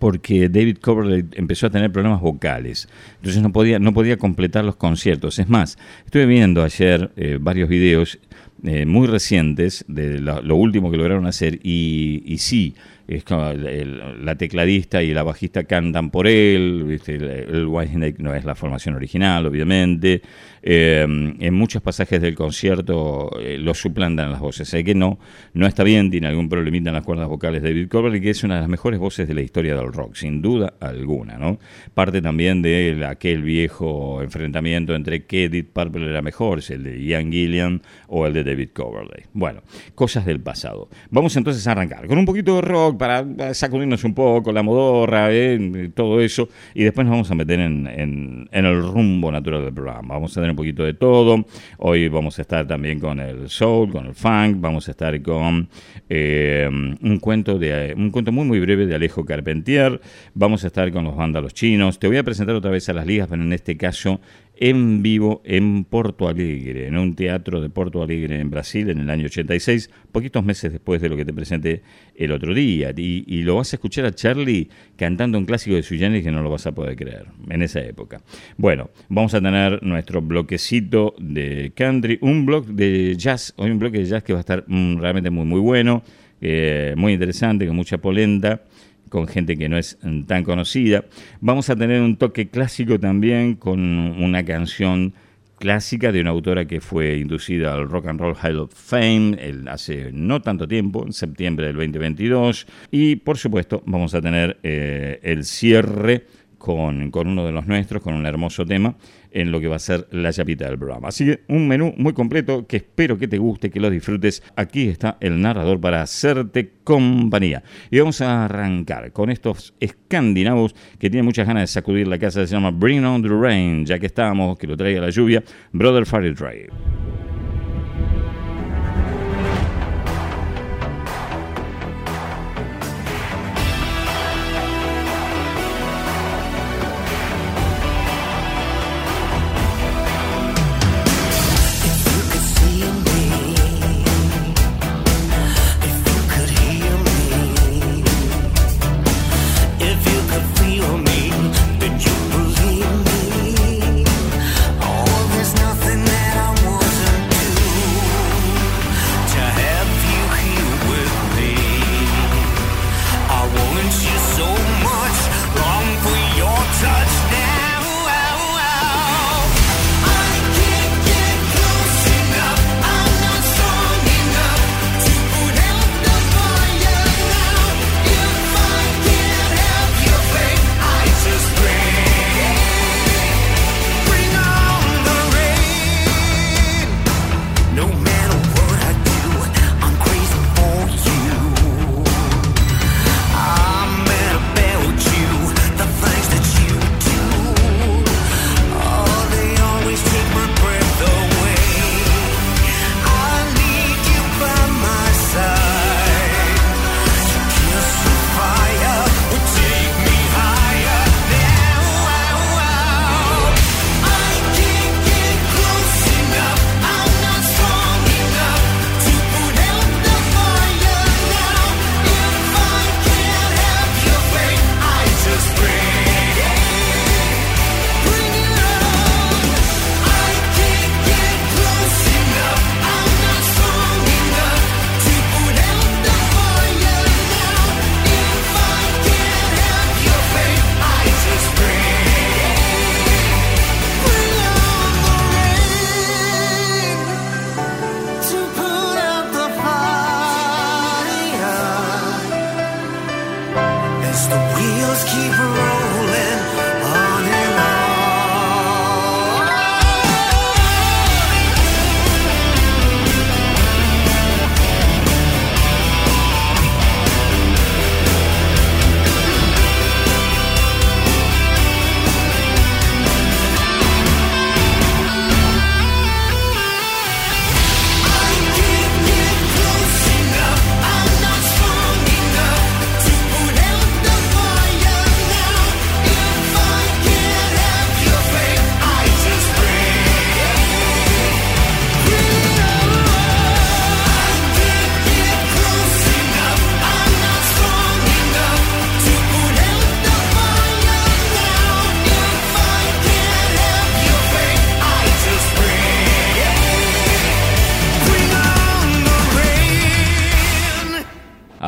porque 0.00 0.48
David 0.48 0.78
Coverdale 0.78 1.26
empezó 1.34 1.66
a 1.66 1.70
tener 1.70 1.92
problemas 1.92 2.22
vocales, 2.22 2.88
entonces 3.16 3.42
no 3.42 3.52
podía, 3.52 3.78
no 3.78 3.92
podía 3.92 4.16
completar 4.16 4.64
los 4.64 4.76
conciertos. 4.76 5.38
Es 5.38 5.48
más, 5.50 5.76
estuve 6.06 6.24
viendo 6.24 6.62
ayer 6.62 7.10
eh, 7.16 7.36
varios 7.38 7.68
videos 7.68 8.18
eh, 8.64 8.86
muy 8.86 9.06
recientes 9.06 9.84
de 9.88 10.18
lo, 10.20 10.56
último 10.56 10.90
que 10.90 10.96
lograron 10.96 11.26
hacer 11.26 11.60
y, 11.62 12.22
y 12.24 12.38
sí, 12.38 12.74
es 13.10 13.24
como 13.24 13.52
la 13.52 14.36
tecladista 14.36 15.02
y 15.02 15.12
la 15.12 15.24
bajista 15.24 15.64
cantan 15.64 16.10
por 16.10 16.28
él, 16.28 17.00
el, 17.06 17.22
el 17.24 17.88
Snake 17.88 18.16
no 18.18 18.34
es 18.34 18.44
la 18.44 18.54
formación 18.54 18.94
original, 18.94 19.46
obviamente, 19.46 20.22
eh, 20.62 21.02
en 21.02 21.54
muchos 21.54 21.82
pasajes 21.82 22.20
del 22.20 22.34
concierto 22.34 23.30
eh, 23.40 23.58
lo 23.58 23.74
suplantan 23.74 24.30
las 24.30 24.40
voces. 24.40 24.68
Sé 24.68 24.84
que 24.84 24.94
no, 24.94 25.18
no 25.54 25.66
está 25.66 25.82
bien, 25.82 26.10
tiene 26.10 26.28
algún 26.28 26.48
problemita 26.48 26.90
en 26.90 26.94
las 26.94 27.04
cuerdas 27.04 27.28
vocales 27.28 27.62
de 27.62 27.70
David 27.70 27.88
Coverdale, 27.88 28.20
que 28.20 28.30
es 28.30 28.44
una 28.44 28.56
de 28.56 28.60
las 28.60 28.70
mejores 28.70 29.00
voces 29.00 29.26
de 29.26 29.34
la 29.34 29.40
historia 29.40 29.74
del 29.74 29.92
rock, 29.92 30.14
sin 30.14 30.40
duda 30.40 30.74
alguna. 30.78 31.36
¿no? 31.36 31.58
Parte 31.94 32.22
también 32.22 32.62
de 32.62 33.04
aquel 33.08 33.42
viejo 33.42 34.22
enfrentamiento 34.22 34.94
entre 34.94 35.24
qué 35.24 35.44
Edith 35.44 35.70
Purple 35.72 36.08
era 36.08 36.22
mejor, 36.22 36.62
si 36.62 36.74
el 36.74 36.84
de 36.84 37.02
Ian 37.02 37.32
Gillian 37.32 37.82
o 38.06 38.26
el 38.26 38.34
de 38.34 38.44
David 38.44 38.70
Coverdale. 38.72 39.26
Bueno, 39.32 39.62
cosas 39.94 40.26
del 40.26 40.40
pasado. 40.40 40.88
Vamos 41.10 41.36
entonces 41.36 41.66
a 41.66 41.72
arrancar 41.72 42.06
con 42.06 42.18
un 42.18 42.24
poquito 42.24 42.56
de 42.56 42.62
rock 42.62 42.99
para 43.00 43.54
sacudirnos 43.54 44.04
un 44.04 44.12
poco 44.12 44.52
la 44.52 44.62
modorra, 44.62 45.32
eh, 45.32 45.90
todo 45.94 46.20
eso, 46.20 46.50
y 46.74 46.84
después 46.84 47.06
nos 47.06 47.12
vamos 47.12 47.30
a 47.30 47.34
meter 47.34 47.58
en, 47.58 47.86
en, 47.86 48.46
en 48.52 48.64
el 48.66 48.82
rumbo 48.82 49.32
natural 49.32 49.64
del 49.64 49.72
programa. 49.72 50.16
Vamos 50.16 50.32
a 50.32 50.34
tener 50.34 50.50
un 50.50 50.56
poquito 50.56 50.84
de 50.84 50.92
todo. 50.92 51.46
Hoy 51.78 52.08
vamos 52.08 52.38
a 52.38 52.42
estar 52.42 52.66
también 52.66 53.00
con 53.00 53.18
el 53.18 53.48
soul, 53.48 53.90
con 53.90 54.04
el 54.04 54.14
funk, 54.14 54.60
vamos 54.60 54.86
a 54.86 54.90
estar 54.90 55.22
con 55.22 55.66
eh, 56.10 56.68
un 56.70 57.18
cuento 57.20 57.58
de 57.58 57.94
un 57.96 58.10
cuento 58.10 58.32
muy 58.32 58.44
muy 58.44 58.60
breve 58.60 58.84
de 58.84 58.94
Alejo 58.94 59.24
Carpentier, 59.24 59.98
vamos 60.34 60.64
a 60.64 60.66
estar 60.66 60.92
con 60.92 61.04
los 61.04 61.16
vándalos 61.16 61.54
chinos. 61.54 61.98
Te 61.98 62.06
voy 62.06 62.18
a 62.18 62.22
presentar 62.22 62.54
otra 62.54 62.70
vez 62.70 62.86
a 62.90 62.92
las 62.92 63.06
ligas, 63.06 63.28
pero 63.30 63.42
en 63.42 63.54
este 63.54 63.78
caso 63.78 64.20
en 64.60 65.02
vivo 65.02 65.40
en 65.46 65.84
Porto 65.84 66.28
Alegre, 66.28 66.86
en 66.86 66.98
un 66.98 67.14
teatro 67.16 67.62
de 67.62 67.70
Porto 67.70 68.02
Alegre 68.02 68.38
en 68.38 68.50
Brasil 68.50 68.90
en 68.90 68.98
el 68.98 69.08
año 69.08 69.24
86, 69.24 69.90
poquitos 70.12 70.44
meses 70.44 70.70
después 70.70 71.00
de 71.00 71.08
lo 71.08 71.16
que 71.16 71.24
te 71.24 71.32
presenté 71.32 71.82
el 72.14 72.30
otro 72.30 72.52
día. 72.52 72.92
Y, 72.94 73.42
lo 73.42 73.56
vas 73.56 73.72
a 73.72 73.76
escuchar 73.76 74.04
a 74.04 74.14
Charlie 74.14 74.68
cantando 74.96 75.38
un 75.38 75.46
clásico 75.46 75.74
de 75.74 75.82
Suyani 75.82 76.22
que 76.22 76.30
no 76.30 76.42
lo 76.42 76.50
vas 76.50 76.66
a 76.66 76.72
poder 76.72 76.94
creer 76.94 77.24
en 77.48 77.62
esa 77.62 77.80
época. 77.80 78.20
Bueno, 78.58 78.90
vamos 79.08 79.32
a 79.32 79.40
tener 79.40 79.82
nuestro 79.82 80.20
bloquecito 80.20 81.14
de 81.18 81.72
country, 81.74 82.18
un 82.20 82.44
bloque 82.44 82.70
de 82.70 83.16
jazz, 83.16 83.54
hoy 83.56 83.70
un 83.70 83.78
bloque 83.78 83.98
de 83.98 84.04
jazz 84.04 84.22
que 84.22 84.34
va 84.34 84.40
a 84.40 84.40
estar 84.40 84.64
mm, 84.66 84.98
realmente 84.98 85.30
muy 85.30 85.46
muy 85.46 85.60
bueno, 85.60 86.02
eh, 86.42 86.92
muy 86.98 87.14
interesante, 87.14 87.66
con 87.66 87.76
mucha 87.76 87.96
polenta 87.96 88.62
con 89.10 89.28
gente 89.28 89.58
que 89.58 89.68
no 89.68 89.76
es 89.76 89.98
tan 90.26 90.44
conocida. 90.44 91.04
Vamos 91.42 91.68
a 91.68 91.76
tener 91.76 92.00
un 92.00 92.16
toque 92.16 92.48
clásico 92.48 92.98
también 92.98 93.56
con 93.56 93.80
una 93.80 94.42
canción 94.46 95.12
clásica 95.60 96.10
de 96.10 96.22
una 96.22 96.30
autora 96.30 96.64
que 96.64 96.80
fue 96.80 97.18
inducida 97.18 97.74
al 97.74 97.88
Rock 97.88 98.06
and 98.06 98.18
Roll 98.18 98.34
Hall 98.42 98.58
of 98.60 98.72
Fame 98.74 99.36
hace 99.68 100.10
no 100.10 100.40
tanto 100.40 100.66
tiempo, 100.66 101.04
en 101.04 101.12
septiembre 101.12 101.66
del 101.66 101.76
2022. 101.76 102.66
Y 102.90 103.16
por 103.16 103.36
supuesto 103.36 103.82
vamos 103.84 104.14
a 104.14 104.22
tener 104.22 104.58
eh, 104.62 105.20
el 105.22 105.44
cierre 105.44 106.24
con, 106.60 107.10
con, 107.10 107.26
uno 107.26 107.46
de 107.46 107.52
los 107.52 107.66
nuestros, 107.66 108.02
con 108.02 108.12
un 108.12 108.26
hermoso 108.26 108.66
tema, 108.66 108.94
en 109.32 109.50
lo 109.50 109.60
que 109.60 109.66
va 109.66 109.76
a 109.76 109.80
ser 109.80 110.06
la 110.10 110.30
chapita 110.32 110.68
del 110.68 110.78
programa. 110.78 111.08
Así 111.08 111.24
que 111.24 111.40
un 111.48 111.66
menú 111.66 111.94
muy 111.96 112.12
completo 112.12 112.66
que 112.66 112.76
espero 112.76 113.16
que 113.18 113.26
te 113.26 113.38
guste, 113.38 113.70
que 113.70 113.80
lo 113.80 113.88
disfrutes. 113.88 114.42
Aquí 114.56 114.88
está 114.88 115.16
el 115.20 115.40
narrador 115.40 115.80
para 115.80 116.02
hacerte 116.02 116.74
compañía. 116.84 117.62
Y 117.90 117.98
vamos 117.98 118.20
a 118.20 118.44
arrancar 118.44 119.12
con 119.12 119.30
estos 119.30 119.74
escandinavos 119.80 120.74
que 120.98 121.08
tienen 121.08 121.24
muchas 121.24 121.46
ganas 121.46 121.62
de 121.62 121.66
sacudir 121.68 122.06
la 122.06 122.18
casa. 122.18 122.46
Se 122.46 122.54
llama 122.54 122.70
Bring 122.70 123.04
on 123.04 123.22
the 123.22 123.28
Rain, 123.28 123.86
ya 123.86 123.98
que 123.98 124.06
estábamos, 124.06 124.58
que 124.58 124.66
lo 124.66 124.76
traiga 124.76 125.00
la 125.00 125.10
lluvia, 125.10 125.42
Brother 125.72 126.04
Fire 126.04 126.34
Drive. 126.34 126.99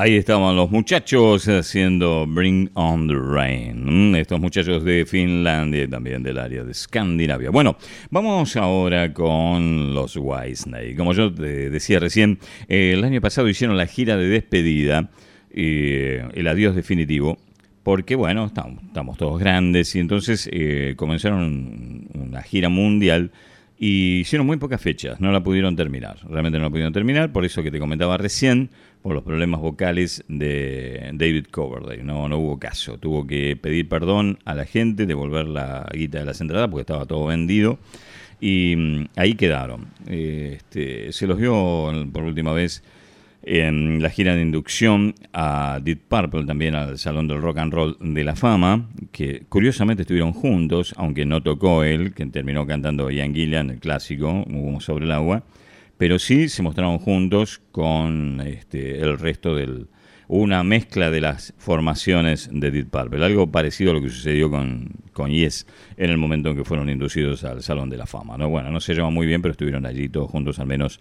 Ahí 0.02 0.16
estaban 0.16 0.56
los 0.56 0.68
muchachos 0.68 1.46
haciendo 1.46 2.26
Bring 2.26 2.72
on 2.74 3.06
the 3.06 3.14
Rain. 3.14 4.16
Estos 4.16 4.40
muchachos 4.40 4.82
de 4.82 5.06
Finlandia 5.06 5.84
y 5.84 5.86
también 5.86 6.24
del 6.24 6.38
área 6.38 6.64
de 6.64 6.72
Escandinavia. 6.72 7.50
Bueno, 7.50 7.76
vamos 8.10 8.56
ahora 8.56 9.12
con 9.12 9.94
los 9.94 10.16
Whitesnake. 10.16 10.96
Como 10.96 11.12
yo 11.12 11.30
decía 11.30 12.00
recién, 12.00 12.40
el 12.66 13.04
año 13.04 13.20
pasado 13.20 13.48
hicieron 13.48 13.76
la 13.76 13.86
gira 13.86 14.16
de 14.16 14.26
despedida, 14.26 15.08
eh, 15.52 16.28
el 16.34 16.48
adiós 16.48 16.74
definitivo, 16.74 17.38
porque 17.84 18.16
bueno, 18.16 18.46
estamos, 18.46 19.16
todos 19.16 19.38
grandes 19.38 19.94
y 19.94 20.00
entonces 20.00 20.50
eh, 20.52 20.94
comenzaron 20.96 22.08
una 22.12 22.42
gira 22.42 22.68
mundial 22.68 23.30
y 23.78 24.20
hicieron 24.20 24.46
muy 24.46 24.56
pocas 24.58 24.80
fechas, 24.80 25.20
no 25.20 25.32
la 25.32 25.42
pudieron 25.42 25.76
terminar, 25.76 26.18
realmente 26.28 26.58
no 26.58 26.64
la 26.64 26.70
pudieron 26.70 26.92
terminar, 26.92 27.32
por 27.32 27.44
eso 27.44 27.62
que 27.62 27.70
te 27.70 27.78
comentaba 27.78 28.16
recién, 28.16 28.70
por 29.02 29.14
los 29.14 29.24
problemas 29.24 29.60
vocales 29.60 30.24
de 30.28 31.10
David 31.14 31.46
Coverdale, 31.50 32.04
no, 32.04 32.28
no 32.28 32.38
hubo 32.38 32.58
caso, 32.58 32.98
tuvo 32.98 33.26
que 33.26 33.56
pedir 33.56 33.88
perdón 33.88 34.38
a 34.44 34.54
la 34.54 34.64
gente, 34.64 35.06
devolver 35.06 35.46
la 35.48 35.88
guita 35.92 36.20
de 36.20 36.26
las 36.26 36.40
entradas 36.40 36.68
porque 36.68 36.82
estaba 36.82 37.06
todo 37.06 37.26
vendido 37.26 37.78
y 38.40 38.74
mm, 38.76 39.04
ahí 39.16 39.34
quedaron. 39.34 39.86
Este, 40.06 41.12
se 41.12 41.26
los 41.26 41.38
vio 41.38 41.92
por 42.12 42.24
última 42.24 42.52
vez 42.52 42.82
en 43.42 44.00
la 44.00 44.10
gira 44.10 44.36
de 44.36 44.42
inducción 44.42 45.14
a 45.32 45.80
Deep 45.82 46.02
Purple, 46.08 46.44
también 46.44 46.74
al 46.74 46.98
Salón 46.98 47.26
del 47.26 47.42
Rock 47.42 47.58
and 47.58 47.72
Roll 47.72 47.96
de 48.00 48.24
la 48.24 48.36
Fama, 48.36 48.88
que 49.10 49.42
curiosamente 49.48 50.02
estuvieron 50.02 50.32
juntos, 50.32 50.94
aunque 50.96 51.26
no 51.26 51.42
tocó 51.42 51.82
él, 51.82 52.14
que 52.14 52.24
terminó 52.26 52.66
cantando 52.66 53.10
Ian 53.10 53.34
Gillian, 53.34 53.70
el 53.70 53.80
clásico, 53.80 54.30
Humo 54.46 54.80
sobre 54.80 55.06
el 55.06 55.12
agua, 55.12 55.42
pero 55.98 56.18
sí 56.18 56.48
se 56.48 56.62
mostraron 56.62 56.98
juntos 56.98 57.60
con 57.72 58.40
este, 58.40 59.00
el 59.00 59.18
resto 59.18 59.56
del... 59.56 59.88
una 60.28 60.62
mezcla 60.62 61.10
de 61.10 61.20
las 61.20 61.52
formaciones 61.58 62.48
de 62.52 62.70
Deep 62.70 62.90
Purple, 62.90 63.24
algo 63.24 63.50
parecido 63.50 63.90
a 63.90 63.94
lo 63.94 64.02
que 64.02 64.08
sucedió 64.08 64.50
con, 64.50 64.88
con 65.12 65.30
Yes 65.30 65.66
en 65.96 66.10
el 66.10 66.16
momento 66.16 66.50
en 66.50 66.56
que 66.56 66.64
fueron 66.64 66.88
inducidos 66.88 67.42
al 67.42 67.62
Salón 67.62 67.90
de 67.90 67.96
la 67.96 68.06
Fama. 68.06 68.38
¿no? 68.38 68.48
Bueno, 68.48 68.70
no 68.70 68.80
se 68.80 68.94
llevan 68.94 69.12
muy 69.12 69.26
bien, 69.26 69.42
pero 69.42 69.52
estuvieron 69.52 69.84
allí 69.84 70.08
todos 70.08 70.30
juntos 70.30 70.60
al 70.60 70.66
menos 70.66 71.00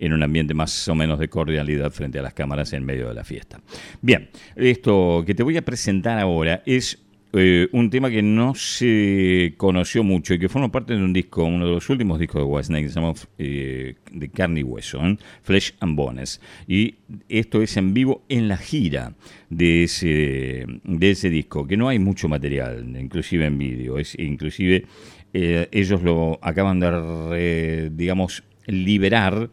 en 0.00 0.14
un 0.14 0.22
ambiente 0.22 0.54
más 0.54 0.88
o 0.88 0.94
menos 0.94 1.18
de 1.18 1.28
cordialidad 1.28 1.92
frente 1.92 2.18
a 2.18 2.22
las 2.22 2.34
cámaras 2.34 2.72
en 2.72 2.84
medio 2.84 3.08
de 3.08 3.14
la 3.14 3.22
fiesta. 3.22 3.60
Bien, 4.00 4.30
esto 4.56 5.22
que 5.26 5.34
te 5.34 5.42
voy 5.42 5.56
a 5.58 5.62
presentar 5.62 6.18
ahora 6.18 6.62
es 6.64 6.98
eh, 7.32 7.68
un 7.72 7.90
tema 7.90 8.10
que 8.10 8.22
no 8.22 8.54
se 8.56 9.54
conoció 9.56 10.02
mucho 10.02 10.34
y 10.34 10.38
que 10.38 10.48
forma 10.48 10.72
parte 10.72 10.96
de 10.96 11.04
un 11.04 11.12
disco, 11.12 11.44
uno 11.44 11.66
de 11.66 11.72
los 11.74 11.88
últimos 11.90 12.18
discos 12.18 12.40
de 12.40 12.44
Whitesnake, 12.44 12.88
se 12.88 12.94
llama 12.94 13.12
eh, 13.38 13.94
de 14.10 14.28
carne 14.30 14.60
y 14.60 14.62
hueso, 14.62 15.06
¿eh? 15.06 15.16
Flesh 15.42 15.74
and 15.80 15.96
Bones. 15.96 16.40
Y 16.66 16.94
esto 17.28 17.62
es 17.62 17.76
en 17.76 17.92
vivo 17.92 18.24
en 18.28 18.48
la 18.48 18.56
gira 18.56 19.12
de 19.50 19.84
ese, 19.84 20.66
de 20.82 21.10
ese 21.10 21.28
disco, 21.28 21.66
que 21.68 21.76
no 21.76 21.88
hay 21.88 21.98
mucho 21.98 22.28
material, 22.28 22.96
inclusive 22.98 23.46
en 23.46 23.58
vídeo, 23.58 23.98
es 23.98 24.18
inclusive 24.18 24.86
ellos 25.32 26.02
lo 26.02 26.40
acaban 26.42 26.80
de, 26.80 27.92
digamos, 27.94 28.42
liberar 28.66 29.50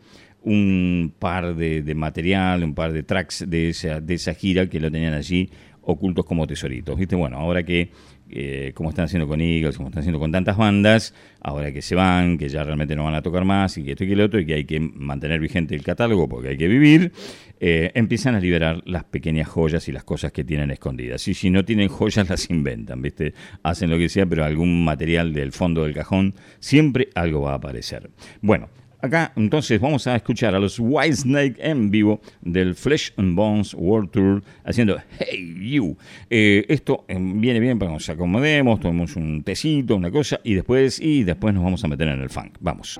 un 0.48 1.14
par 1.20 1.56
de, 1.56 1.94
material, 1.94 2.64
un 2.64 2.74
par 2.74 2.94
de 2.94 3.04
tracks 3.04 3.44
de 3.48 3.70
esa, 3.70 4.00
de 4.00 4.14
esa 4.14 4.34
gira 4.34 4.70
que 4.70 4.80
lo 4.80 4.90
tenían 4.90 5.14
allí 5.14 5.50
ocultos 5.82 6.26
como 6.26 6.48
tesoritos. 6.48 6.98
¿Viste? 6.98 7.18
Bueno, 7.18 7.38
ahora 7.38 7.64
que, 7.64 7.90
eh, 8.30 8.72
como 8.74 8.90
están 8.90 9.06
haciendo 9.06 9.28
con 9.28 9.42
Eagles, 9.42 9.76
como 9.76 9.90
están 9.90 10.02
haciendo 10.02 10.20
con 10.20 10.32
tantas 10.32 10.56
bandas, 10.56 11.14
ahora 11.42 11.74
que 11.74 11.82
se 11.82 11.96
van, 11.96 12.38
que 12.38 12.48
ya 12.48 12.64
realmente 12.64 12.96
no 12.96 13.04
van 13.04 13.16
a 13.16 13.22
tocar 13.22 13.44
más, 13.44 13.78
y 13.78 13.84
que 13.84 13.92
esto 13.92 14.06
y 14.06 14.08
que 14.08 14.16
lo 14.16 14.24
otro, 14.24 14.40
y 14.40 14.46
que 14.46 14.54
hay 14.54 14.66
que 14.66 14.80
mantener 14.80 15.42
vigente 15.42 15.76
el 15.76 15.84
catálogo 15.84 16.30
porque 16.30 16.50
hay 16.50 16.58
que 16.58 16.70
vivir, 16.70 17.12
eh, 17.60 17.92
empiezan 17.94 18.36
a 18.36 18.40
liberar 18.40 18.82
las 18.86 19.04
pequeñas 19.04 19.50
joyas 19.50 19.88
y 19.90 19.92
las 19.92 20.06
cosas 20.06 20.32
que 20.32 20.46
tienen 20.46 20.72
escondidas. 20.72 21.28
Y 21.28 21.34
si 21.34 21.50
no 21.50 21.66
tienen 21.66 21.90
joyas, 21.90 22.30
las 22.30 22.50
inventan, 22.50 23.02
¿viste? 23.02 23.34
Hacen 23.64 23.90
lo 23.90 23.98
que 23.98 24.08
sea, 24.08 24.26
pero 24.26 24.46
algún 24.46 24.86
material 24.86 25.34
del 25.34 25.52
fondo 25.52 25.84
del 25.84 25.94
cajón, 25.94 26.36
siempre 26.60 27.10
algo 27.16 27.42
va 27.42 27.52
a 27.52 27.56
aparecer. 27.56 28.12
Bueno, 28.42 28.70
Acá 29.00 29.32
entonces 29.36 29.80
vamos 29.80 30.08
a 30.08 30.16
escuchar 30.16 30.56
a 30.56 30.60
los 30.60 30.80
Whitesnake 30.80 31.58
en 31.60 31.92
vivo 31.92 32.20
del 32.42 32.74
Flesh 32.74 33.14
and 33.18 33.36
Bones 33.36 33.76
World 33.76 34.10
Tour 34.10 34.44
haciendo 34.66 34.98
Hey 35.20 35.56
You. 35.60 35.96
Eh, 36.30 36.66
esto 36.68 37.06
eh, 37.08 37.18
viene 37.20 37.60
bien 37.60 37.78
para 37.78 37.90
que 37.90 37.94
nos 37.94 38.10
acomodemos, 38.10 38.80
tomemos 38.80 39.16
un 39.16 39.44
tecito, 39.44 39.96
una 39.96 40.10
cosa 40.10 40.40
y 40.44 40.56
después, 40.56 41.00
y 41.00 41.24
después 41.24 41.54
nos 41.54 41.64
vamos 41.64 41.84
a 41.84 41.88
meter 41.88 42.08
en 42.08 42.22
el 42.22 42.30
funk. 42.30 42.56
Vamos. 42.60 43.00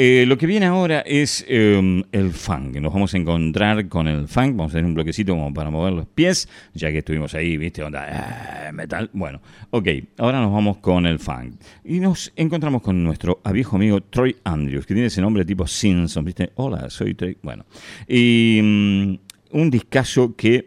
Eh, 0.00 0.26
lo 0.28 0.38
que 0.38 0.46
viene 0.46 0.64
ahora 0.64 1.00
es 1.00 1.44
em, 1.48 2.04
el 2.12 2.30
funk. 2.30 2.76
Nos 2.76 2.92
vamos 2.92 3.12
a 3.14 3.16
encontrar 3.16 3.88
con 3.88 4.06
el 4.06 4.28
funk. 4.28 4.54
Vamos 4.54 4.70
a 4.70 4.74
tener 4.74 4.84
un 4.84 4.94
bloquecito 4.94 5.32
como 5.32 5.52
para 5.52 5.70
mover 5.70 5.92
los 5.92 6.06
pies, 6.06 6.48
ya 6.72 6.92
que 6.92 6.98
estuvimos 6.98 7.34
ahí, 7.34 7.56
¿viste? 7.56 7.82
Onda, 7.82 8.68
eh, 8.68 8.72
metal. 8.72 9.10
Bueno, 9.12 9.40
ok, 9.70 9.88
ahora 10.18 10.40
nos 10.40 10.52
vamos 10.52 10.76
con 10.76 11.04
el 11.04 11.18
funk. 11.18 11.54
Y 11.84 11.98
nos 11.98 12.32
encontramos 12.36 12.80
con 12.80 13.02
nuestro 13.02 13.40
viejo 13.52 13.74
amigo 13.74 14.00
Troy 14.00 14.36
Andrews, 14.44 14.86
que 14.86 14.94
tiene 14.94 15.08
ese 15.08 15.20
nombre 15.20 15.44
tipo 15.44 15.66
Simpson, 15.66 16.24
¿viste? 16.24 16.52
Hola, 16.54 16.88
soy 16.90 17.14
Troy. 17.14 17.36
Bueno, 17.42 17.66
y 18.06 18.60
mm, 18.62 19.14
un 19.50 19.68
discazo 19.68 20.36
que 20.36 20.64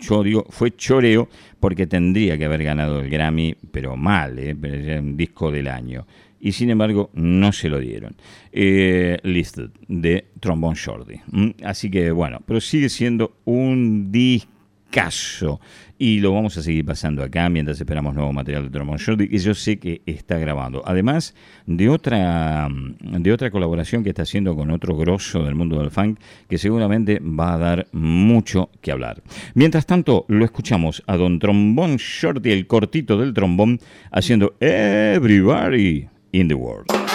yo 0.00 0.22
digo, 0.22 0.44
fue 0.50 0.76
choreo 0.76 1.30
porque 1.60 1.86
tendría 1.86 2.36
que 2.36 2.44
haber 2.44 2.62
ganado 2.62 3.00
el 3.00 3.08
Grammy, 3.08 3.56
pero 3.70 3.96
mal, 3.96 4.38
¿eh? 4.38 4.54
un 4.98 5.16
disco 5.16 5.50
del 5.50 5.68
año 5.68 6.06
y 6.46 6.52
sin 6.52 6.70
embargo 6.70 7.10
no 7.14 7.50
se 7.50 7.68
lo 7.68 7.80
dieron. 7.80 8.14
Eh, 8.52 9.18
listed 9.24 9.70
de 9.88 10.28
Trombone 10.38 10.76
Shorty. 10.76 11.20
Así 11.64 11.90
que 11.90 12.12
bueno, 12.12 12.40
pero 12.46 12.60
sigue 12.60 12.88
siendo 12.88 13.38
un 13.46 14.12
discazo 14.12 15.60
y 15.98 16.20
lo 16.20 16.32
vamos 16.32 16.56
a 16.56 16.62
seguir 16.62 16.84
pasando 16.84 17.24
acá 17.24 17.48
mientras 17.48 17.80
esperamos 17.80 18.14
nuevo 18.14 18.32
material 18.32 18.62
de 18.62 18.70
Trombone 18.70 18.96
Shorty 18.96 19.28
que 19.28 19.38
yo 19.38 19.54
sé 19.54 19.80
que 19.80 20.02
está 20.06 20.38
grabando. 20.38 20.84
Además 20.86 21.34
de 21.66 21.88
otra, 21.88 22.68
de 23.00 23.32
otra 23.32 23.50
colaboración 23.50 24.04
que 24.04 24.10
está 24.10 24.22
haciendo 24.22 24.54
con 24.54 24.70
otro 24.70 24.96
grosso 24.96 25.42
del 25.42 25.56
mundo 25.56 25.80
del 25.80 25.90
funk 25.90 26.20
que 26.48 26.58
seguramente 26.58 27.20
va 27.20 27.54
a 27.54 27.58
dar 27.58 27.88
mucho 27.90 28.70
que 28.82 28.92
hablar. 28.92 29.20
Mientras 29.54 29.84
tanto, 29.84 30.26
lo 30.28 30.44
escuchamos 30.44 31.02
a 31.08 31.16
Don 31.16 31.40
Trombone 31.40 31.96
Shorty, 31.98 32.52
el 32.52 32.68
cortito 32.68 33.18
del 33.18 33.34
trombón, 33.34 33.80
haciendo 34.12 34.54
Everybody 34.60 36.06
in 36.32 36.48
the 36.48 36.56
world. 36.56 37.05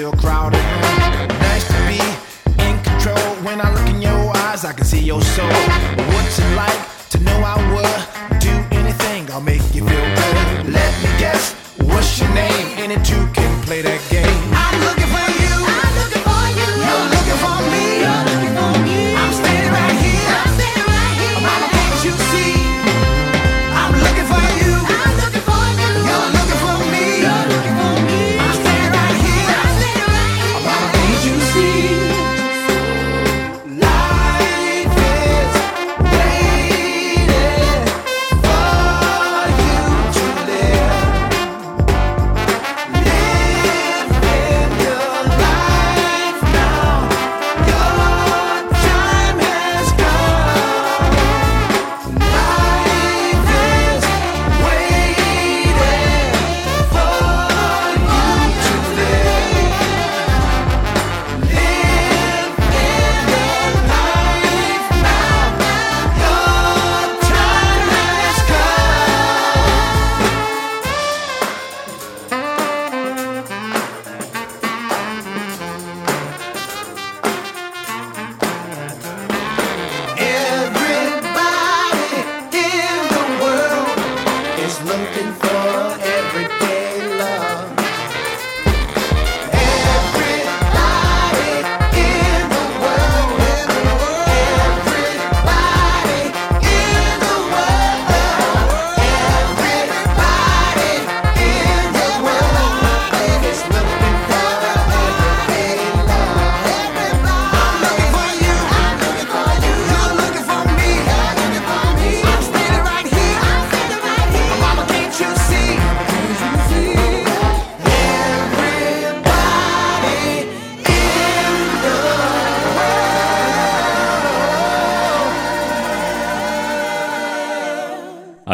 still 0.00 0.12
crowded. 0.12 0.62
Nice 1.44 1.66
to 1.68 1.78
be 1.86 2.00
in 2.64 2.82
control. 2.82 3.34
When 3.44 3.60
I 3.60 3.70
look 3.74 3.86
in 3.94 4.00
your 4.00 4.34
eyes, 4.34 4.64
I 4.64 4.72
can 4.72 4.86
see 4.86 5.00
your 5.00 5.20
soul. 5.20 5.52
What's 6.12 6.38
it 6.38 6.50
like 6.56 6.80
to 7.10 7.18
know 7.20 7.38
I 7.44 7.56
would 7.72 8.40
do 8.40 8.54
anything? 8.74 9.30
I'll 9.30 9.42
make 9.42 9.62
you 9.74 9.86
feel 9.86 10.08
good. 10.20 10.72
Let 10.72 10.92
me 11.02 11.10
guess, 11.18 11.52
what's 11.82 12.18
your 12.18 12.32
name? 12.32 12.66
And 12.80 12.92
it 12.92 13.04
too 13.04 13.26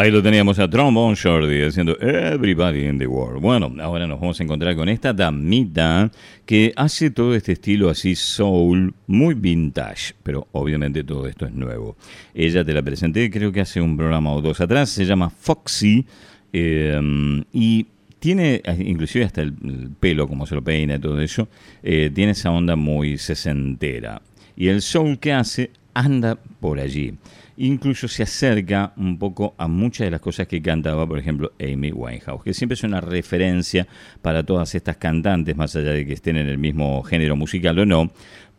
Ahí 0.07 0.13
lo 0.13 0.23
teníamos 0.23 0.57
a 0.57 0.69
Trombone 0.69 1.15
Shorty 1.15 1.63
haciendo 1.63 1.99
Everybody 1.99 2.85
in 2.85 2.97
the 2.97 3.05
World. 3.05 3.41
Bueno, 3.41 3.75
ahora 3.81 4.07
nos 4.07 4.21
vamos 4.21 4.39
a 4.39 4.43
encontrar 4.43 4.73
con 4.73 4.87
esta 4.87 5.11
damita 5.11 6.09
que 6.45 6.71
hace 6.77 7.11
todo 7.11 7.35
este 7.35 7.51
estilo 7.51 7.89
así 7.89 8.15
soul, 8.15 8.93
muy 9.07 9.33
vintage, 9.33 10.13
pero 10.23 10.47
obviamente 10.53 11.03
todo 11.03 11.27
esto 11.27 11.45
es 11.45 11.51
nuevo. 11.51 11.97
Ella 12.33 12.63
te 12.63 12.73
la 12.73 12.81
presenté 12.81 13.29
creo 13.29 13.51
que 13.51 13.59
hace 13.59 13.81
un 13.81 13.97
programa 13.97 14.31
o 14.31 14.41
dos 14.41 14.61
atrás, 14.61 14.91
se 14.91 15.03
llama 15.03 15.29
Foxy 15.29 16.05
eh, 16.53 17.43
y 17.51 17.85
tiene 18.19 18.61
inclusive 18.79 19.25
hasta 19.25 19.41
el 19.41 19.89
pelo, 19.99 20.25
como 20.25 20.45
se 20.45 20.55
lo 20.55 20.63
peina 20.63 20.95
y 20.95 20.99
todo 20.99 21.19
eso, 21.19 21.49
eh, 21.83 22.09
tiene 22.15 22.31
esa 22.31 22.51
onda 22.51 22.77
muy 22.77 23.17
sesentera. 23.17 24.21
Y 24.55 24.69
el 24.69 24.81
soul 24.81 25.19
que 25.19 25.33
hace 25.33 25.71
anda 25.93 26.37
por 26.61 26.79
allí 26.79 27.13
incluso 27.57 28.07
se 28.07 28.23
acerca 28.23 28.93
un 28.97 29.17
poco 29.17 29.55
a 29.57 29.67
muchas 29.67 30.05
de 30.05 30.11
las 30.11 30.21
cosas 30.21 30.47
que 30.47 30.61
cantaba, 30.61 31.07
por 31.07 31.19
ejemplo, 31.19 31.53
Amy 31.59 31.91
Winehouse, 31.91 32.43
que 32.43 32.53
siempre 32.53 32.75
es 32.75 32.83
una 32.83 33.01
referencia 33.01 33.87
para 34.21 34.43
todas 34.43 34.73
estas 34.75 34.97
cantantes, 34.97 35.55
más 35.55 35.75
allá 35.75 35.91
de 35.91 36.05
que 36.05 36.13
estén 36.13 36.37
en 36.37 36.47
el 36.47 36.57
mismo 36.57 37.03
género 37.03 37.35
musical 37.35 37.79
o 37.79 37.85
no, 37.85 38.11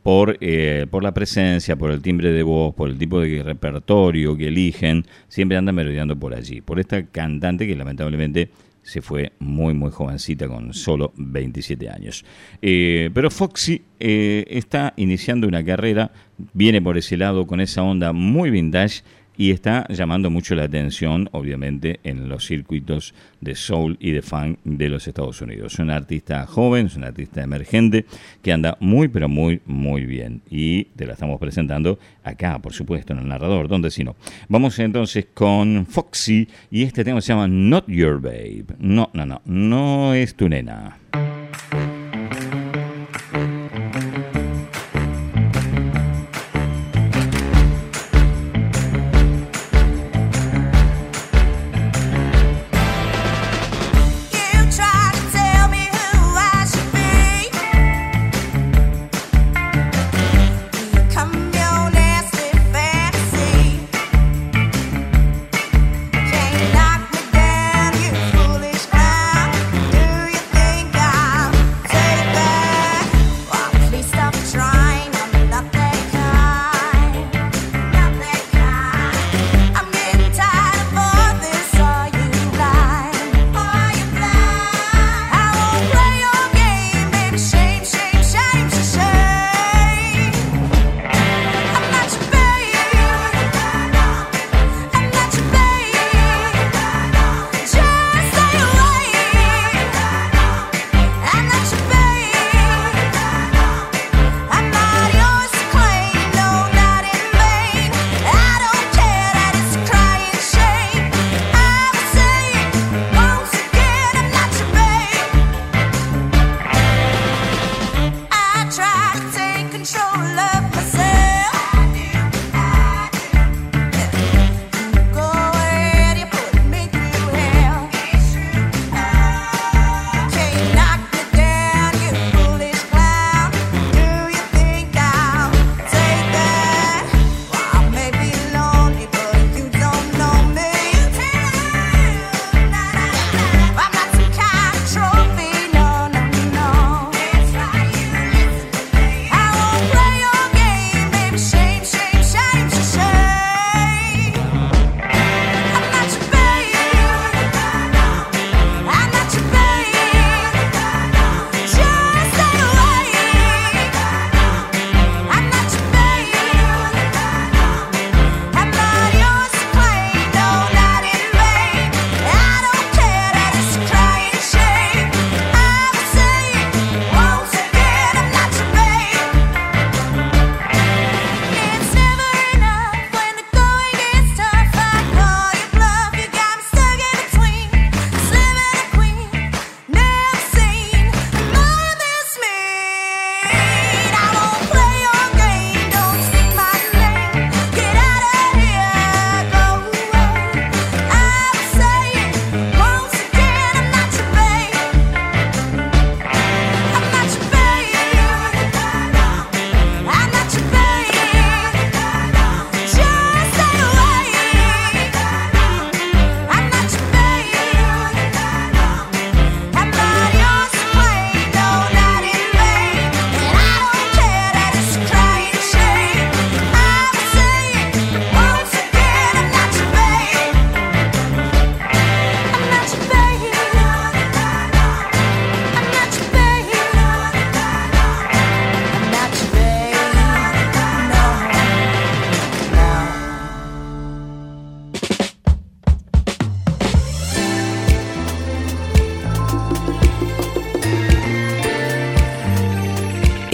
por, 0.02 0.38
eh, 0.40 0.87
por 0.90 1.02
la 1.02 1.12
presencia, 1.12 1.76
por 1.76 1.90
el 1.90 2.00
timbre 2.00 2.32
de 2.32 2.42
voz, 2.42 2.74
por 2.74 2.88
el 2.88 2.98
tipo 2.98 3.20
de 3.20 3.42
repertorio 3.42 4.37
que 4.37 4.48
eligen, 4.48 5.04
siempre 5.28 5.56
andan 5.56 5.74
merodeando 5.74 6.18
por 6.18 6.34
allí, 6.34 6.61
por 6.61 6.80
esta 6.80 7.06
cantante 7.06 7.66
que 7.66 7.76
lamentablemente 7.76 8.50
se 8.88 9.03
fue 9.03 9.33
muy 9.38 9.74
muy 9.74 9.90
jovencita 9.90 10.48
con 10.48 10.72
solo 10.72 11.12
27 11.16 11.90
años. 11.90 12.24
Eh, 12.62 13.11
pero 13.12 13.31
Foxy 13.31 13.83
eh, 14.01 14.46
está 14.48 14.94
iniciando 14.96 15.46
una 15.46 15.62
carrera, 15.62 16.11
viene 16.55 16.81
por 16.81 16.96
ese 16.96 17.18
lado 17.18 17.46
con 17.46 17.61
esa 17.61 17.83
onda 17.83 18.14
muy 18.14 18.51
vintage 18.51 19.03
y 19.38 19.53
está 19.53 19.87
llamando 19.88 20.31
mucho 20.31 20.57
la 20.57 20.64
atención, 20.64 21.29
obviamente, 21.31 22.01
en 22.03 22.29
los 22.29 22.44
circuitos 22.44 23.14
de 23.40 23.55
soul 23.55 23.96
y 24.01 24.11
de 24.11 24.20
funk 24.20 24.59
de 24.64 24.88
los 24.88 25.07
Estados 25.07 25.40
Unidos. 25.40 25.74
Es 25.74 25.79
una 25.79 25.94
artista 25.94 26.44
joven, 26.44 26.87
es 26.87 26.96
una 26.96 27.07
artista 27.07 27.40
emergente 27.40 28.05
que 28.42 28.53
anda 28.53 28.77
muy, 28.81 29.07
pero 29.07 29.29
muy, 29.29 29.61
muy 29.64 30.05
bien. 30.07 30.42
Y 30.51 30.85
te 30.96 31.07
la 31.07 31.12
estamos 31.12 31.38
presentando 31.38 32.01
acá, 32.24 32.59
por 32.59 32.72
supuesto, 32.72 33.12
en 33.12 33.20
el 33.20 33.29
narrador, 33.29 33.68
donde 33.68 33.92
si 33.92 34.03
no. 34.03 34.16
Vamos 34.48 34.77
entonces 34.81 35.29
con 35.33 35.87
Foxy 35.87 36.48
y 36.68 36.83
este 36.83 37.05
tema 37.05 37.20
se 37.20 37.29
llama 37.29 37.46
Not 37.46 37.87
Your 37.87 38.20
Babe. 38.20 38.66
No, 38.81 39.09
no, 39.14 39.24
no, 39.24 39.40
no 39.44 40.14
es 40.14 40.35
tu 40.35 40.48
nena. 40.48 40.98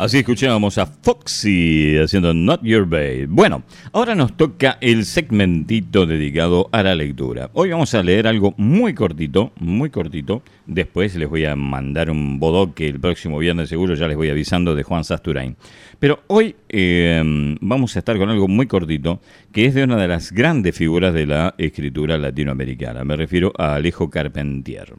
Así 0.00 0.16
escuchábamos 0.16 0.78
a 0.78 0.86
Foxy 0.86 1.98
haciendo 1.98 2.32
Not 2.32 2.62
Your 2.62 2.86
Babe. 2.86 3.26
Bueno, 3.28 3.64
ahora 3.92 4.14
nos 4.14 4.34
toca 4.34 4.78
el 4.80 5.04
segmentito 5.04 6.06
dedicado 6.06 6.70
a 6.72 6.82
la 6.82 6.94
lectura. 6.94 7.50
Hoy 7.52 7.68
vamos 7.68 7.92
a 7.92 8.02
leer 8.02 8.26
algo 8.26 8.54
muy 8.56 8.94
cortito, 8.94 9.52
muy 9.60 9.90
cortito. 9.90 10.42
Después 10.66 11.14
les 11.16 11.28
voy 11.28 11.44
a 11.44 11.54
mandar 11.54 12.10
un 12.10 12.40
bodoque 12.40 12.88
el 12.88 12.98
próximo 12.98 13.36
viernes 13.36 13.68
seguro, 13.68 13.94
ya 13.94 14.08
les 14.08 14.16
voy 14.16 14.30
avisando, 14.30 14.74
de 14.74 14.84
Juan 14.84 15.04
Sasturain. 15.04 15.54
Pero 15.98 16.20
hoy 16.28 16.56
eh, 16.70 17.22
vamos 17.60 17.94
a 17.94 17.98
estar 17.98 18.16
con 18.16 18.30
algo 18.30 18.48
muy 18.48 18.66
cortito, 18.66 19.20
que 19.52 19.66
es 19.66 19.74
de 19.74 19.84
una 19.84 19.98
de 19.98 20.08
las 20.08 20.32
grandes 20.32 20.74
figuras 20.74 21.12
de 21.12 21.26
la 21.26 21.54
escritura 21.58 22.16
latinoamericana. 22.16 23.04
Me 23.04 23.16
refiero 23.16 23.52
a 23.58 23.74
Alejo 23.74 24.08
Carpentier. 24.08 24.94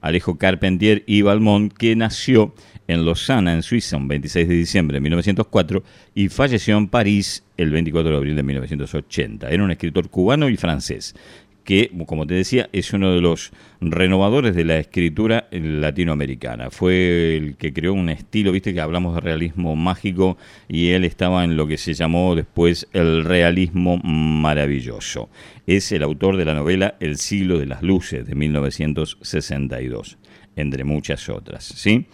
Alejo 0.00 0.38
Carpentier 0.38 1.04
y 1.06 1.20
Balmont, 1.20 1.72
que 1.74 1.94
nació 1.94 2.54
en 2.90 3.04
Lausana, 3.04 3.54
en 3.54 3.62
Suiza, 3.62 3.96
un 3.96 4.08
26 4.08 4.48
de 4.48 4.54
diciembre 4.54 4.96
de 4.96 5.00
1904 5.00 5.82
y 6.14 6.28
falleció 6.28 6.76
en 6.76 6.88
París 6.88 7.44
el 7.56 7.70
24 7.70 8.10
de 8.10 8.16
abril 8.16 8.36
de 8.36 8.42
1980. 8.42 9.48
Era 9.48 9.62
un 9.62 9.70
escritor 9.70 10.10
cubano 10.10 10.48
y 10.48 10.56
francés 10.56 11.14
que, 11.62 11.92
como 12.06 12.26
te 12.26 12.34
decía, 12.34 12.68
es 12.72 12.92
uno 12.92 13.12
de 13.14 13.20
los 13.20 13.52
renovadores 13.80 14.56
de 14.56 14.64
la 14.64 14.78
escritura 14.78 15.46
latinoamericana. 15.52 16.70
Fue 16.70 17.36
el 17.36 17.56
que 17.56 17.72
creó 17.72 17.92
un 17.92 18.08
estilo, 18.08 18.50
viste 18.50 18.74
que 18.74 18.80
hablamos 18.80 19.14
de 19.14 19.20
realismo 19.20 19.76
mágico 19.76 20.36
y 20.66 20.88
él 20.90 21.04
estaba 21.04 21.44
en 21.44 21.56
lo 21.56 21.68
que 21.68 21.78
se 21.78 21.94
llamó 21.94 22.34
después 22.34 22.88
el 22.92 23.24
realismo 23.24 23.98
maravilloso. 23.98 25.28
Es 25.66 25.92
el 25.92 26.02
autor 26.02 26.36
de 26.36 26.44
la 26.44 26.54
novela 26.54 26.96
El 26.98 27.18
siglo 27.18 27.56
de 27.56 27.66
las 27.66 27.82
luces 27.82 28.26
de 28.26 28.34
1962, 28.34 30.18
entre 30.56 30.82
muchas 30.82 31.28
otras, 31.28 31.64
¿sí? 31.64 32.06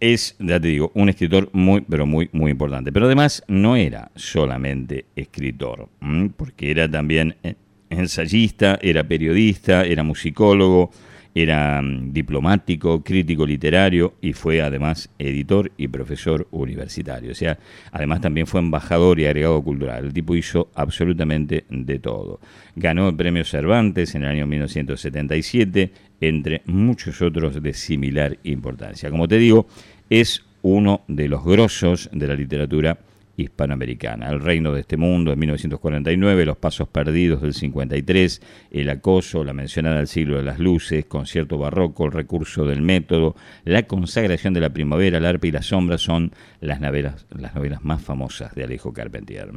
Es, 0.00 0.34
ya 0.38 0.58
te 0.58 0.68
digo, 0.68 0.90
un 0.94 1.08
escritor 1.08 1.50
muy, 1.52 1.82
pero 1.82 2.06
muy, 2.06 2.28
muy 2.32 2.50
importante. 2.50 2.90
Pero 2.90 3.06
además 3.06 3.44
no 3.46 3.76
era 3.76 4.10
solamente 4.16 5.04
escritor, 5.14 5.88
porque 6.36 6.70
era 6.70 6.90
también 6.90 7.36
eh, 7.42 7.54
ensayista, 7.90 8.78
era 8.82 9.04
periodista, 9.04 9.84
era 9.84 10.02
musicólogo, 10.02 10.90
era 11.34 11.80
mm, 11.80 12.12
diplomático, 12.12 13.02
crítico 13.02 13.46
literario 13.46 14.14
y 14.20 14.32
fue 14.32 14.60
además 14.60 15.10
editor 15.18 15.70
y 15.76 15.88
profesor 15.88 16.46
universitario. 16.50 17.32
O 17.32 17.34
sea, 17.34 17.58
además 17.92 18.20
también 18.20 18.46
fue 18.46 18.60
embajador 18.60 19.20
y 19.20 19.26
agregado 19.26 19.62
cultural. 19.62 20.06
El 20.06 20.12
tipo 20.12 20.34
hizo 20.34 20.70
absolutamente 20.74 21.64
de 21.68 21.98
todo. 21.98 22.40
Ganó 22.76 23.08
el 23.08 23.16
premio 23.16 23.44
Cervantes 23.44 24.14
en 24.14 24.22
el 24.22 24.28
año 24.28 24.46
1977, 24.46 25.92
entre 26.20 26.62
muchos 26.66 27.22
otros 27.22 27.62
de 27.62 27.72
similar 27.72 28.38
importancia. 28.44 29.10
Como 29.10 29.28
te 29.28 29.38
digo, 29.38 29.66
es 30.08 30.44
uno 30.62 31.02
de 31.08 31.28
los 31.28 31.44
grosos 31.44 32.10
de 32.12 32.28
la 32.28 32.34
literatura 32.34 32.98
hispanoamericana. 33.40 34.30
El 34.30 34.40
reino 34.40 34.72
de 34.72 34.80
este 34.80 34.96
mundo 34.96 35.32
en 35.32 35.38
1949, 35.38 36.46
Los 36.46 36.56
Pasos 36.56 36.88
Perdidos 36.88 37.42
del 37.42 37.54
53, 37.54 38.42
El 38.70 38.90
Acoso, 38.90 39.44
La 39.44 39.52
mencionada 39.52 39.96
del 39.96 40.06
siglo 40.06 40.36
de 40.36 40.42
las 40.42 40.58
luces, 40.58 41.04
Concierto 41.06 41.58
Barroco, 41.58 42.06
El 42.06 42.12
recurso 42.12 42.64
del 42.64 42.82
método, 42.82 43.36
La 43.64 43.84
consagración 43.84 44.54
de 44.54 44.60
la 44.60 44.70
primavera, 44.70 45.18
El 45.18 45.24
arpa 45.24 45.46
y 45.46 45.52
la 45.52 45.62
sombra 45.62 45.98
son 45.98 46.32
las 46.60 46.80
novelas, 46.80 47.26
las 47.30 47.54
novelas 47.54 47.84
más 47.84 48.02
famosas 48.02 48.54
de 48.54 48.64
Alejo 48.64 48.92
Carpentier. 48.92 49.50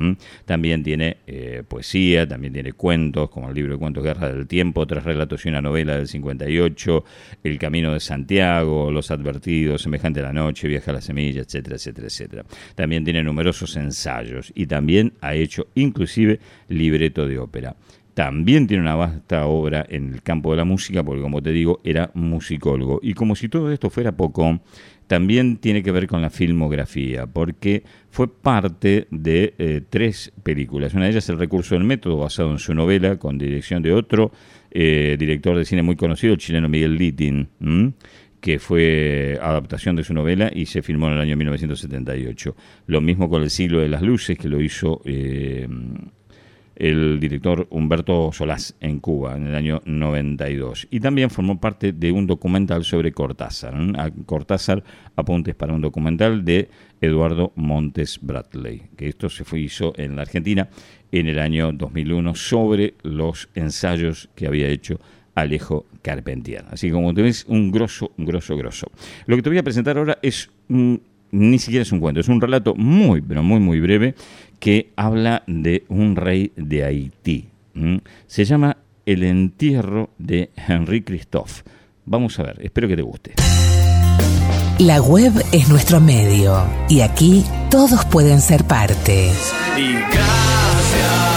También 0.45 0.83
tiene 0.83 1.17
eh, 1.27 1.63
poesía, 1.67 2.27
también 2.27 2.53
tiene 2.53 2.73
cuentos, 2.73 3.29
como 3.29 3.49
el 3.49 3.55
libro 3.55 3.73
de 3.73 3.79
cuentos 3.79 4.03
Guerra 4.03 4.31
del 4.31 4.47
Tiempo, 4.47 4.87
tres 4.87 5.03
relatos 5.03 5.45
y 5.45 5.49
una 5.49 5.61
novela 5.61 5.97
del 5.97 6.07
58, 6.07 7.03
El 7.43 7.59
Camino 7.59 7.93
de 7.93 7.99
Santiago, 7.99 8.91
Los 8.91 9.11
Advertidos, 9.11 9.81
Semejante 9.81 10.19
a 10.19 10.23
la 10.23 10.33
Noche, 10.33 10.67
Viaja 10.67 10.91
a 10.91 10.95
la 10.95 11.01
Semilla, 11.01 11.41
etcétera, 11.41 11.75
etcétera, 11.75 12.07
etcétera. 12.07 12.45
También 12.75 13.03
tiene 13.03 13.23
numerosos 13.23 13.72
ensayos 13.75 14.51
y 14.55 14.67
también 14.67 15.13
ha 15.21 15.33
hecho 15.35 15.67
inclusive 15.75 16.39
libreto 16.67 17.27
de 17.27 17.39
ópera. 17.39 17.75
También 18.13 18.67
tiene 18.67 18.83
una 18.83 18.95
vasta 18.95 19.47
obra 19.47 19.85
en 19.89 20.13
el 20.13 20.21
campo 20.21 20.51
de 20.51 20.57
la 20.57 20.65
música, 20.65 21.03
porque 21.03 21.21
como 21.21 21.41
te 21.41 21.51
digo, 21.51 21.81
era 21.83 22.11
musicólogo. 22.13 22.99
Y 23.01 23.15
como 23.15 23.35
si 23.35 23.49
todo 23.49 23.71
esto 23.71 23.89
fuera 23.89 24.11
poco, 24.11 24.59
también 25.07 25.57
tiene 25.57 25.81
que 25.81 25.91
ver 25.91 26.05
con 26.05 26.21
la 26.21 26.29
filmografía, 26.29 27.25
porque 27.25 27.83
fue 28.11 28.31
parte 28.31 29.07
de 29.09 29.55
eh, 29.57 29.81
tres 29.89 30.31
películas. 30.43 30.93
Una 30.93 31.05
de 31.05 31.11
ellas 31.11 31.27
El 31.29 31.39
recurso 31.39 31.73
del 31.73 31.85
método, 31.85 32.17
basado 32.17 32.51
en 32.51 32.59
su 32.59 32.75
novela, 32.75 33.17
con 33.17 33.39
dirección 33.39 33.81
de 33.81 33.93
otro 33.93 34.31
eh, 34.69 35.15
director 35.19 35.57
de 35.57 35.65
cine 35.65 35.81
muy 35.81 35.95
conocido, 35.95 36.33
el 36.33 36.39
chileno 36.39 36.69
Miguel 36.69 36.95
Littin 36.95 37.47
que 38.43 38.59
fue 38.59 39.39
adaptación 39.41 39.95
de 39.95 40.03
su 40.03 40.13
novela 40.13 40.51
y 40.53 40.65
se 40.65 40.81
filmó 40.81 41.07
en 41.07 41.13
el 41.13 41.21
año 41.21 41.37
1978. 41.37 42.53
Lo 42.87 42.99
mismo 42.99 43.29
con 43.29 43.41
El 43.41 43.49
siglo 43.49 43.79
de 43.79 43.87
las 43.87 44.01
luces, 44.01 44.37
que 44.37 44.49
lo 44.49 44.59
hizo 44.59 44.99
eh, 45.05 45.65
el 46.75 47.21
director 47.21 47.65
Humberto 47.69 48.33
Solás 48.33 48.75
en 48.81 48.99
Cuba 48.99 49.37
en 49.37 49.47
el 49.47 49.55
año 49.55 49.81
92. 49.85 50.89
Y 50.91 50.99
también 50.99 51.29
formó 51.29 51.61
parte 51.61 51.93
de 51.93 52.11
un 52.11 52.27
documental 52.27 52.83
sobre 52.83 53.13
Cortázar. 53.13 53.75
Cortázar, 54.25 54.83
apuntes 55.15 55.55
para 55.55 55.71
un 55.71 55.79
documental 55.79 56.43
de 56.43 56.69
Eduardo 56.99 57.53
Montes 57.55 58.19
Bradley, 58.21 58.89
que 58.97 59.07
esto 59.07 59.29
se 59.29 59.45
hizo 59.57 59.93
en 59.95 60.17
la 60.17 60.23
Argentina 60.23 60.67
en 61.13 61.29
el 61.29 61.39
año 61.39 61.71
2001 61.71 62.35
sobre 62.35 62.95
los 63.03 63.47
ensayos 63.55 64.29
que 64.35 64.47
había 64.47 64.67
hecho 64.67 64.99
Alejo 65.35 65.85
Carpentier. 66.01 66.65
Así 66.69 66.91
como 66.91 67.13
te 67.13 67.21
ves, 67.21 67.45
un 67.47 67.71
grosso, 67.71 68.11
un 68.17 68.25
grosso, 68.25 68.55
grosso. 68.55 68.87
Lo 69.25 69.35
que 69.35 69.41
te 69.41 69.49
voy 69.49 69.57
a 69.57 69.63
presentar 69.63 69.97
ahora 69.97 70.19
es 70.21 70.49
ni 71.33 71.57
siquiera 71.57 71.81
es 71.81 71.91
un 71.91 71.99
cuento, 71.99 72.19
es 72.19 72.27
un 72.27 72.39
relato 72.39 72.75
muy, 72.75 73.21
pero 73.21 73.41
muy, 73.41 73.59
muy 73.59 73.79
breve 73.79 74.13
que 74.59 74.91
habla 74.95 75.43
de 75.47 75.83
un 75.89 76.15
rey 76.15 76.51
de 76.55 76.85
Haití. 76.85 77.47
Se 78.27 78.45
llama 78.45 78.77
El 79.05 79.23
entierro 79.23 80.11
de 80.19 80.51
Henri 80.55 81.01
Christophe. 81.01 81.63
Vamos 82.05 82.37
a 82.39 82.43
ver, 82.43 82.59
espero 82.61 82.87
que 82.87 82.95
te 82.95 83.01
guste. 83.01 83.33
La 84.79 85.01
web 85.01 85.33
es 85.51 85.69
nuestro 85.69 85.99
medio 85.99 86.63
y 86.89 87.01
aquí 87.01 87.43
todos 87.69 88.05
pueden 88.05 88.41
ser 88.41 88.65
parte. 88.65 89.31
Y 89.77 89.93
gracias 89.93 91.32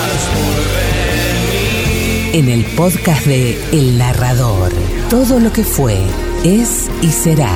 en 2.36 2.50
el 2.50 2.66
podcast 2.76 3.24
de 3.24 3.58
El 3.72 3.96
Narrador. 3.96 4.70
Todo 5.08 5.40
lo 5.40 5.50
que 5.54 5.64
fue, 5.64 5.96
es 6.44 6.90
y 7.00 7.06
será. 7.06 7.50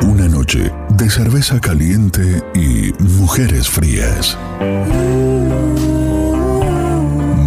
Una 0.00 0.28
noche 0.28 0.70
de 0.90 1.10
cerveza 1.10 1.60
caliente 1.60 2.40
y 2.54 2.92
mujeres 3.02 3.68
frías. 3.68 4.38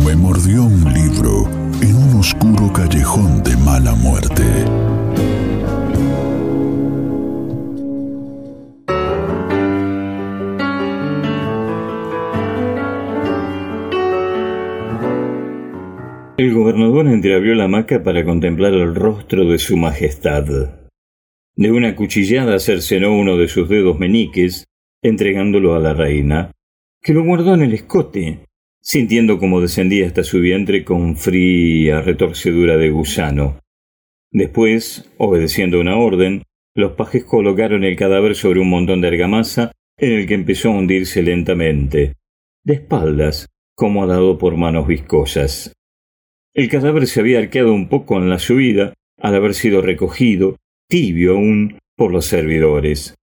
Me 0.04 0.18
mordió 0.18 0.64
un 0.64 0.94
libro 0.94 1.50
en 1.80 1.96
un 1.96 2.20
oscuro 2.20 2.74
callejón 2.74 3.42
de 3.42 3.56
mala 3.56 3.96
muerte. 3.96 4.44
El 16.40 16.54
gobernador 16.54 17.06
entreabrió 17.08 17.54
la 17.54 17.66
hamaca 17.66 18.02
para 18.02 18.24
contemplar 18.24 18.74
el 18.74 18.96
rostro 18.96 19.44
de 19.44 19.60
su 19.60 19.76
majestad. 19.76 20.46
De 21.58 21.70
una 21.70 21.98
cuchillada 21.98 22.60
cercenó 22.60 23.14
uno 23.14 23.36
de 23.36 23.50
sus 23.50 23.68
dedos 23.68 24.00
meniques, 24.00 24.64
entregándolo 25.02 25.76
a 25.76 25.80
la 25.80 25.94
reina, 25.94 26.52
que 27.02 27.14
lo 27.14 27.26
guardó 27.26 27.56
en 27.56 27.64
el 27.64 27.74
escote, 27.74 28.46
sintiendo 28.82 29.38
cómo 29.38 29.60
descendía 29.60 30.08
hasta 30.08 30.24
su 30.24 30.40
vientre 30.40 30.86
con 30.86 31.18
fría 31.18 32.00
retorcedura 32.00 32.78
de 32.78 32.90
gusano. 32.90 33.60
Después, 34.32 35.12
obedeciendo 35.18 35.82
una 35.82 35.98
orden, 35.98 36.44
los 36.74 36.94
pajes 36.94 37.26
colocaron 37.26 37.84
el 37.84 37.98
cadáver 37.98 38.34
sobre 38.36 38.62
un 38.62 38.70
montón 38.70 39.02
de 39.02 39.10
argamasa 39.10 39.74
en 39.98 40.14
el 40.14 40.26
que 40.26 40.36
empezó 40.36 40.70
a 40.70 40.78
hundirse 40.78 41.22
lentamente, 41.22 42.14
de 42.64 42.74
espaldas, 42.76 43.50
como 43.76 44.08
dado 44.08 44.38
por 44.38 44.56
manos 44.56 44.88
viscosas. 44.88 45.74
El 46.54 46.70
cadáver 46.70 47.08
se 47.08 47.20
había 47.20 47.40
arqueado 47.40 47.74
un 47.74 47.90
poco 47.90 48.18
en 48.18 48.30
la 48.30 48.40
subida 48.40 48.94
al 49.18 49.36
haber 49.36 49.54
sido 49.54 49.82
recogido, 49.82 50.58
tibio 50.88 51.34
aún, 51.34 51.78
por 51.96 52.12
los 52.12 52.26
servidores. 52.26 53.16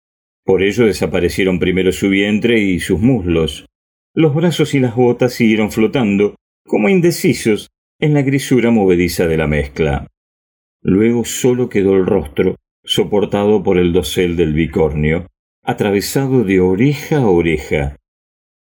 Por 0.45 0.63
ello 0.63 0.87
desaparecieron 0.87 1.59
primero 1.59 1.91
su 1.91 2.09
vientre 2.09 2.61
y 2.61 2.79
sus 2.79 3.01
muslos. 3.01 3.67
Los 4.15 4.35
brazos 4.35 4.75
y 4.75 4.79
las 4.79 4.95
botas 4.95 5.33
siguieron 5.35 5.73
flotando, 5.73 6.37
como 6.67 6.89
indecisos, 6.89 7.69
en 7.99 8.15
la 8.15 8.23
grisura 8.23 8.71
movediza 8.71 9.27
de 9.27 9.37
la 9.37 9.47
mezcla. 9.47 10.07
Luego 10.83 11.25
solo 11.25 11.69
quedó 11.69 11.97
el 11.97 12.07
rostro, 12.07 12.57
soportado 12.85 13.63
por 13.63 13.79
el 13.79 13.93
dosel 13.93 14.37
del 14.37 14.53
bicornio, 14.53 15.27
atravesado 15.65 16.45
de 16.45 16.61
oreja 16.61 17.19
a 17.19 17.29
oreja. 17.29 17.97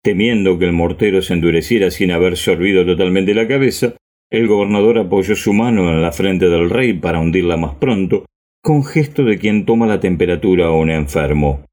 Temiendo 0.04 0.60
que 0.60 0.66
el 0.66 0.74
mortero 0.74 1.22
se 1.22 1.34
endureciera 1.34 1.92
sin 1.92 2.12
haber 2.12 2.36
sorbido 2.36 2.86
totalmente 2.86 3.34
la 3.34 3.48
cabeza, 3.48 3.96
El 4.32 4.48
gobernador 4.48 4.98
apoyó 4.98 5.36
su 5.36 5.52
mano 5.52 5.90
en 5.90 6.02
la 6.02 6.14
frente 6.14 6.48
del 6.48 6.70
rey 6.70 6.94
para 6.94 7.20
hundirla 7.20 7.58
más 7.58 7.76
pronto, 7.76 8.26
con 8.64 8.86
gesto 8.86 9.26
de 9.26 9.38
quien 9.38 9.66
toma 9.66 9.88
la 9.88 10.00
temperatura 10.00 10.68
a 10.68 10.72
un 10.72 10.90
enfermo. 10.90 11.66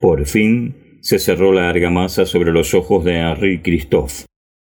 Por 0.00 0.24
fin 0.24 0.98
se 1.02 1.18
cerró 1.18 1.52
la 1.52 1.68
argamasa 1.68 2.24
sobre 2.24 2.52
los 2.52 2.72
ojos 2.72 3.04
de 3.04 3.18
Henri 3.18 3.60
Christophe, 3.60 4.24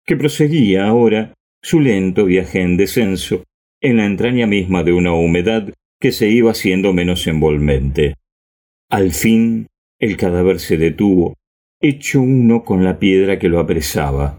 que 0.07 0.17
proseguía 0.17 0.87
ahora 0.87 1.35
su 1.63 1.81
lento 1.81 2.25
viaje 2.25 2.63
en 2.63 2.79
descenso 2.79 3.43
en 3.83 3.99
la 3.99 4.07
entraña 4.07 4.47
misma 4.47 4.83
de 4.83 4.95
una 4.95 5.13
humedad 5.13 5.75
que 6.01 6.11
se 6.11 6.31
iba 6.31 6.53
haciendo 6.53 6.95
menos 6.95 7.27
envolvente. 7.27 8.15
Al 8.91 9.13
fin 9.13 9.67
el 9.99 10.17
cadáver 10.17 10.59
se 10.59 10.79
detuvo, 10.79 11.35
hecho 11.83 12.23
uno 12.23 12.65
con 12.65 12.83
la 12.83 12.99
piedra 12.99 13.39
que 13.39 13.51
lo 13.51 13.61
apresaba. 13.61 14.39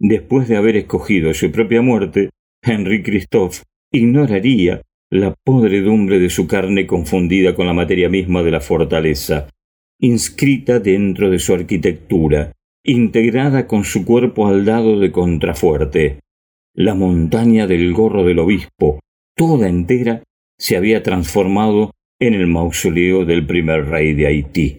Después 0.00 0.48
de 0.48 0.56
haber 0.56 0.76
escogido 0.76 1.34
su 1.34 1.52
propia 1.52 1.82
muerte, 1.82 2.30
Henry 2.64 3.02
Christophe 3.02 3.64
ignoraría 3.92 4.80
la 5.12 5.34
podredumbre 5.44 6.18
de 6.18 6.30
su 6.30 6.46
carne 6.46 6.86
confundida 6.86 7.54
con 7.54 7.66
la 7.66 7.74
materia 7.74 8.08
misma 8.08 8.42
de 8.42 8.50
la 8.50 8.60
fortaleza, 8.60 9.48
inscrita 10.00 10.80
dentro 10.80 11.28
de 11.28 11.38
su 11.38 11.52
arquitectura, 11.52 12.52
integrada 12.82 13.66
con 13.66 13.84
su 13.84 14.06
cuerpo 14.06 14.46
al 14.46 14.64
dado 14.64 14.98
de 14.98 15.12
contrafuerte. 15.12 16.20
La 16.74 16.94
montaña 16.94 17.66
del 17.66 17.92
gorro 17.92 18.24
del 18.24 18.38
obispo, 18.38 19.00
toda 19.36 19.68
entera, 19.68 20.22
se 20.58 20.76
había 20.78 21.02
transformado 21.02 21.90
en 22.18 22.32
el 22.32 22.46
mausoleo 22.46 23.26
del 23.26 23.46
primer 23.46 23.86
rey 23.86 24.14
de 24.14 24.26
Haití. 24.26 24.78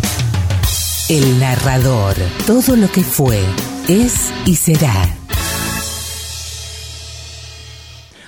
El 1.13 1.41
narrador. 1.41 2.15
Todo 2.47 2.77
lo 2.77 2.89
que 2.89 3.01
fue, 3.01 3.41
es 3.89 4.31
y 4.45 4.55
será. 4.55 4.93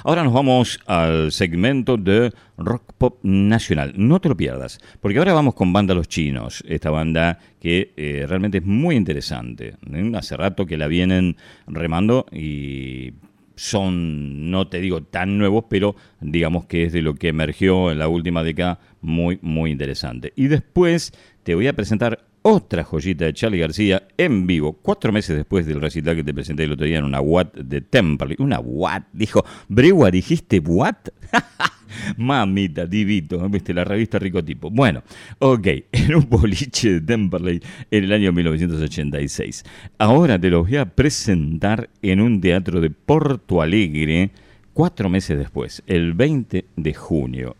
Ahora 0.03 0.25
nos 0.25 0.33
vamos 0.33 0.81
al 0.85 1.31
segmento 1.31 1.95
de 1.95 2.33
rock 2.57 2.91
pop 2.97 3.19
nacional. 3.23 3.93
No 3.95 4.19
te 4.19 4.27
lo 4.27 4.35
pierdas, 4.35 4.79
porque 4.99 5.17
ahora 5.17 5.31
vamos 5.31 5.53
con 5.53 5.71
Banda 5.71 5.93
Los 5.93 6.09
Chinos, 6.09 6.61
esta 6.67 6.89
banda 6.89 7.39
que 7.61 7.93
eh, 7.95 8.25
realmente 8.27 8.57
es 8.57 8.65
muy 8.65 8.97
interesante. 8.97 9.77
¿eh? 9.89 10.11
Hace 10.17 10.35
rato 10.35 10.65
que 10.65 10.75
la 10.75 10.87
vienen 10.87 11.37
remando 11.67 12.25
y 12.33 13.13
son, 13.55 14.51
no 14.51 14.67
te 14.67 14.81
digo 14.81 15.03
tan 15.03 15.37
nuevos, 15.37 15.63
pero 15.69 15.95
digamos 16.19 16.65
que 16.65 16.83
es 16.83 16.91
de 16.91 17.01
lo 17.01 17.15
que 17.15 17.29
emergió 17.29 17.93
en 17.93 17.99
la 17.99 18.09
última 18.09 18.43
década 18.43 18.81
muy, 18.99 19.39
muy 19.41 19.71
interesante. 19.71 20.33
Y 20.35 20.47
después 20.47 21.13
te 21.43 21.55
voy 21.55 21.67
a 21.67 21.73
presentar 21.73 22.25
otra 22.43 22.83
joyita 22.83 23.25
de 23.25 23.33
Charlie 23.33 23.59
García 23.59 24.07
en 24.17 24.45
vivo, 24.45 24.73
cuatro 24.73 25.11
meses 25.11 25.35
después 25.35 25.65
del 25.65 25.81
recital 25.81 26.15
que 26.15 26.23
te 26.23 26.33
presenté 26.33 26.65
el 26.65 26.73
otro 26.73 26.85
día 26.85 26.99
en 26.99 27.05
una 27.05 27.21
Watt 27.21 27.55
de 27.55 27.81
Temperley. 27.81 28.37
Una 28.39 28.59
Watt, 28.59 29.07
dijo, 29.13 29.43
Bregua, 29.69 30.11
dijiste 30.11 30.59
Watt. 30.59 31.09
Mamita, 32.17 32.85
divito, 32.85 33.47
viste 33.49 33.73
la 33.73 33.83
revista 33.83 34.19
Rico 34.19 34.43
Tipo. 34.43 34.69
Bueno, 34.69 35.03
ok, 35.39 35.67
en 35.91 36.15
un 36.15 36.29
boliche 36.29 36.93
de 36.93 37.01
Temperley 37.01 37.61
en 37.89 38.03
el 38.03 38.11
año 38.11 38.33
1986. 38.33 39.63
Ahora 39.97 40.37
te 40.39 40.49
lo 40.49 40.63
voy 40.63 40.75
a 40.77 40.85
presentar 40.85 41.89
en 42.01 42.19
un 42.19 42.41
teatro 42.41 42.81
de 42.81 42.89
Porto 42.89 43.61
Alegre 43.61 44.31
cuatro 44.73 45.07
meses 45.07 45.37
después, 45.37 45.81
el 45.87 46.13
20 46.13 46.65
de 46.75 46.93
junio. 46.93 47.55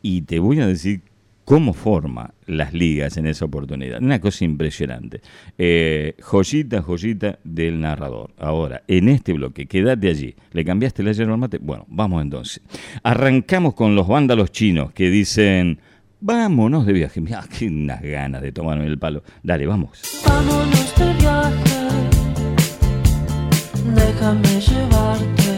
Y 0.00 0.22
te 0.22 0.38
voy 0.38 0.60
a 0.60 0.66
decir 0.66 1.02
cómo 1.48 1.72
forma 1.72 2.34
las 2.44 2.74
ligas 2.74 3.16
en 3.16 3.26
esa 3.26 3.46
oportunidad. 3.46 4.02
Una 4.02 4.20
cosa 4.20 4.44
impresionante. 4.44 5.22
Eh, 5.56 6.14
joyita, 6.20 6.82
joyita 6.82 7.38
del 7.42 7.80
narrador. 7.80 8.32
Ahora, 8.36 8.82
en 8.86 9.08
este 9.08 9.32
bloque, 9.32 9.64
quédate 9.64 10.10
allí. 10.10 10.34
¿Le 10.52 10.62
cambiaste 10.62 11.02
la 11.02 11.12
yerba 11.12 11.38
mate? 11.38 11.56
Bueno, 11.56 11.86
vamos 11.88 12.20
entonces. 12.20 12.60
Arrancamos 13.02 13.72
con 13.72 13.94
los 13.94 14.06
vándalos 14.06 14.52
chinos 14.52 14.92
que 14.92 15.08
dicen... 15.08 15.80
Vámonos 16.20 16.84
de 16.84 16.92
viaje. 16.92 17.20
Mira, 17.22 17.42
qué 17.58 17.66
unas 17.68 18.02
ganas 18.02 18.42
de 18.42 18.52
tomarme 18.52 18.84
el 18.84 18.98
palo. 18.98 19.22
Dale, 19.42 19.66
vamos. 19.66 20.02
Vámonos 20.26 20.94
de 20.98 21.14
viaje. 21.14 21.88
Déjame 23.94 24.60
llevarte. 24.60 25.57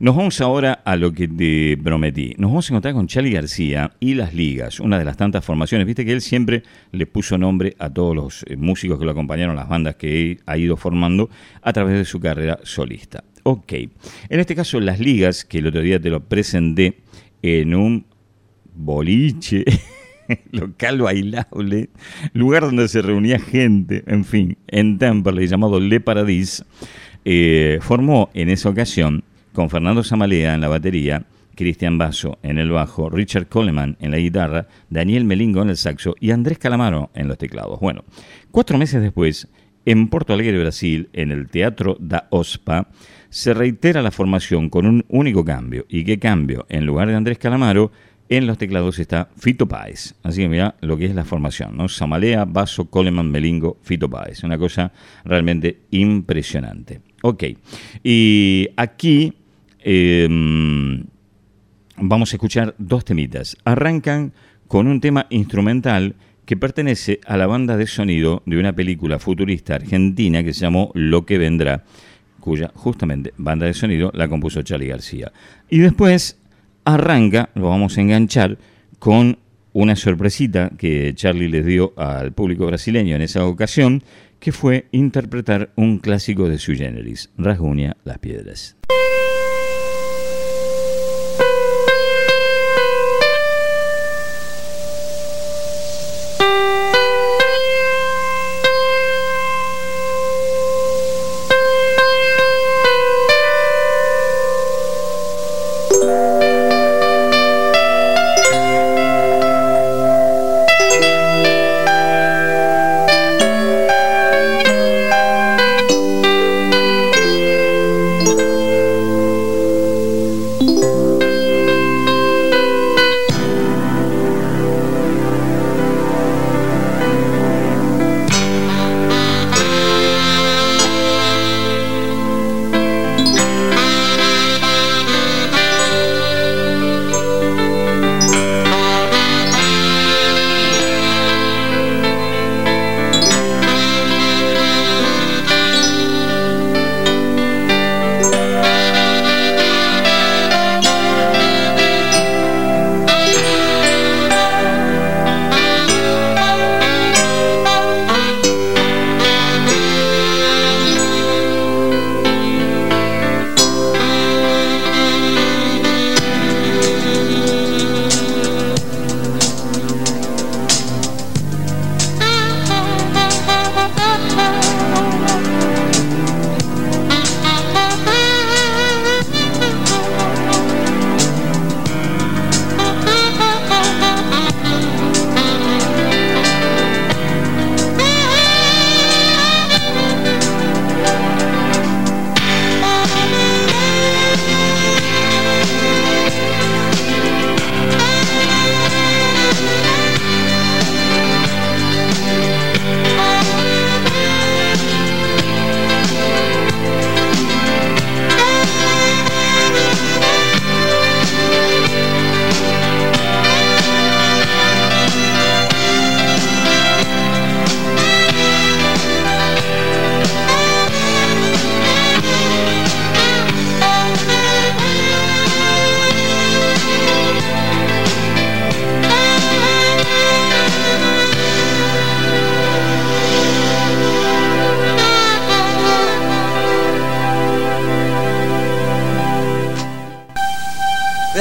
Nos 0.00 0.16
vamos 0.16 0.40
ahora 0.40 0.80
a 0.86 0.96
lo 0.96 1.12
que 1.12 1.28
te 1.28 1.76
prometí. 1.76 2.32
Nos 2.38 2.50
vamos 2.50 2.70
a 2.70 2.72
encontrar 2.72 2.94
con 2.94 3.06
Charlie 3.06 3.32
García 3.32 3.92
y 4.00 4.14
las 4.14 4.32
ligas, 4.32 4.80
una 4.80 4.98
de 4.98 5.04
las 5.04 5.18
tantas 5.18 5.44
formaciones. 5.44 5.86
Viste 5.86 6.06
que 6.06 6.12
él 6.12 6.22
siempre 6.22 6.62
le 6.90 7.04
puso 7.04 7.36
nombre 7.36 7.76
a 7.78 7.90
todos 7.90 8.16
los 8.16 8.44
eh, 8.48 8.56
músicos 8.56 8.98
que 8.98 9.04
lo 9.04 9.10
acompañaron, 9.10 9.56
las 9.56 9.68
bandas 9.68 9.96
que 9.96 10.38
ha 10.46 10.56
ido 10.56 10.78
formando 10.78 11.28
a 11.60 11.74
través 11.74 11.98
de 11.98 12.06
su 12.06 12.18
carrera 12.18 12.58
solista. 12.62 13.24
Ok, 13.42 13.74
en 13.74 14.40
este 14.40 14.56
caso 14.56 14.80
las 14.80 15.00
ligas, 15.00 15.44
que 15.44 15.58
el 15.58 15.66
otro 15.66 15.82
día 15.82 16.00
te 16.00 16.08
lo 16.08 16.24
presenté 16.24 17.00
en 17.42 17.74
un 17.74 18.06
boliche 18.74 19.66
local 20.50 21.02
bailable, 21.02 21.90
lugar 22.32 22.62
donde 22.62 22.88
se 22.88 23.02
reunía 23.02 23.38
gente, 23.38 24.02
en 24.06 24.24
fin, 24.24 24.56
en 24.66 24.96
Temperley 24.96 25.46
llamado 25.46 25.78
Le 25.78 26.00
Paradis, 26.00 26.64
eh, 27.26 27.80
formó 27.82 28.30
en 28.32 28.48
esa 28.48 28.70
ocasión 28.70 29.24
con 29.52 29.70
Fernando 29.70 30.02
Zamalea 30.02 30.54
en 30.54 30.60
la 30.60 30.68
batería, 30.68 31.24
Cristian 31.54 31.98
Basso 31.98 32.38
en 32.42 32.58
el 32.58 32.70
bajo, 32.70 33.10
Richard 33.10 33.48
Coleman 33.48 33.96
en 34.00 34.10
la 34.12 34.18
guitarra, 34.18 34.66
Daniel 34.88 35.24
Melingo 35.24 35.62
en 35.62 35.70
el 35.70 35.76
saxo 35.76 36.14
y 36.20 36.30
Andrés 36.30 36.58
Calamaro 36.58 37.10
en 37.14 37.28
los 37.28 37.38
teclados. 37.38 37.80
Bueno, 37.80 38.04
cuatro 38.50 38.78
meses 38.78 39.02
después, 39.02 39.48
en 39.84 40.08
Porto 40.08 40.32
Alegre, 40.32 40.58
Brasil, 40.58 41.08
en 41.12 41.30
el 41.30 41.48
Teatro 41.48 41.96
da 42.00 42.28
OSPA, 42.30 42.88
se 43.28 43.54
reitera 43.54 44.02
la 44.02 44.10
formación 44.10 44.68
con 44.70 44.86
un 44.86 45.04
único 45.08 45.44
cambio. 45.44 45.86
¿Y 45.88 46.04
qué 46.04 46.18
cambio? 46.18 46.66
En 46.68 46.86
lugar 46.86 47.08
de 47.08 47.14
Andrés 47.14 47.38
Calamaro, 47.38 47.92
en 48.30 48.46
los 48.46 48.58
teclados 48.58 48.98
está 48.98 49.28
Fito 49.36 49.66
Páez. 49.66 50.14
Así 50.22 50.42
que 50.42 50.48
mira 50.48 50.76
lo 50.80 50.96
que 50.96 51.06
es 51.06 51.14
la 51.14 51.24
formación, 51.24 51.76
¿no? 51.76 51.88
Samalea, 51.88 52.44
Basso, 52.44 52.84
Coleman, 52.84 53.30
Melingo, 53.30 53.78
Fito 53.82 54.08
Páez. 54.08 54.44
Una 54.44 54.56
cosa 54.56 54.92
realmente 55.24 55.80
impresionante. 55.90 57.00
Ok. 57.22 57.44
Y 58.04 58.68
aquí 58.76 59.34
eh, 59.82 60.28
vamos 61.96 62.32
a 62.32 62.36
escuchar 62.36 62.74
dos 62.78 63.04
temitas. 63.04 63.56
Arrancan 63.64 64.32
con 64.66 64.86
un 64.86 65.00
tema 65.00 65.26
instrumental 65.30 66.14
que 66.44 66.56
pertenece 66.56 67.20
a 67.26 67.36
la 67.36 67.46
banda 67.46 67.76
de 67.76 67.86
sonido 67.86 68.42
de 68.46 68.58
una 68.58 68.72
película 68.72 69.18
futurista 69.18 69.76
argentina 69.76 70.42
que 70.42 70.52
se 70.52 70.62
llamó 70.62 70.90
Lo 70.94 71.24
que 71.24 71.38
vendrá, 71.38 71.84
cuya 72.40 72.72
justamente 72.74 73.32
banda 73.36 73.66
de 73.66 73.74
sonido 73.74 74.10
la 74.14 74.28
compuso 74.28 74.62
Charlie 74.62 74.88
García. 74.88 75.32
Y 75.68 75.78
después 75.78 76.38
arranca, 76.84 77.50
lo 77.54 77.68
vamos 77.68 77.96
a 77.96 78.00
enganchar 78.00 78.58
con 78.98 79.38
una 79.72 79.94
sorpresita 79.96 80.70
que 80.76 81.12
Charlie 81.14 81.48
les 81.48 81.64
dio 81.64 81.92
al 81.96 82.32
público 82.32 82.66
brasileño 82.66 83.14
en 83.14 83.22
esa 83.22 83.46
ocasión, 83.46 84.02
que 84.40 84.52
fue 84.52 84.86
interpretar 84.90 85.70
un 85.76 85.98
clásico 85.98 86.48
de 86.48 86.58
su 86.58 86.74
generis, 86.74 87.30
Rasguña 87.36 87.96
las 88.04 88.18
piedras. 88.18 88.76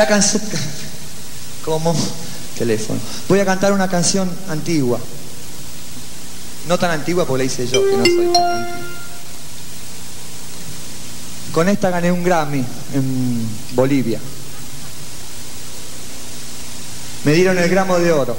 Cantar. 0.10 0.42
¿Cómo? 1.66 1.96
Teléfono. 2.58 3.00
Voy 3.28 3.40
a 3.40 3.46
cantar 3.46 3.74
una 3.74 3.88
canción 3.88 4.28
antigua. 4.50 5.00
No 6.68 6.80
tan 6.80 6.90
antigua 6.92 7.26
porque 7.26 7.44
la 7.44 7.44
hice 7.46 7.68
yo, 7.68 7.80
que 7.82 7.96
no 7.96 8.06
soy 8.06 8.34
tan 8.34 8.44
antigua. 8.44 8.80
Con 11.54 11.70
esta 11.70 11.92
gané 11.92 12.12
un 12.12 12.24
Grammy 12.24 12.66
en 12.94 13.48
Bolivia. 13.74 14.20
Me 17.24 17.34
dieron 17.34 17.58
el 17.60 17.70
gramo 17.70 18.00
de 18.00 18.12
oro. 18.12 18.36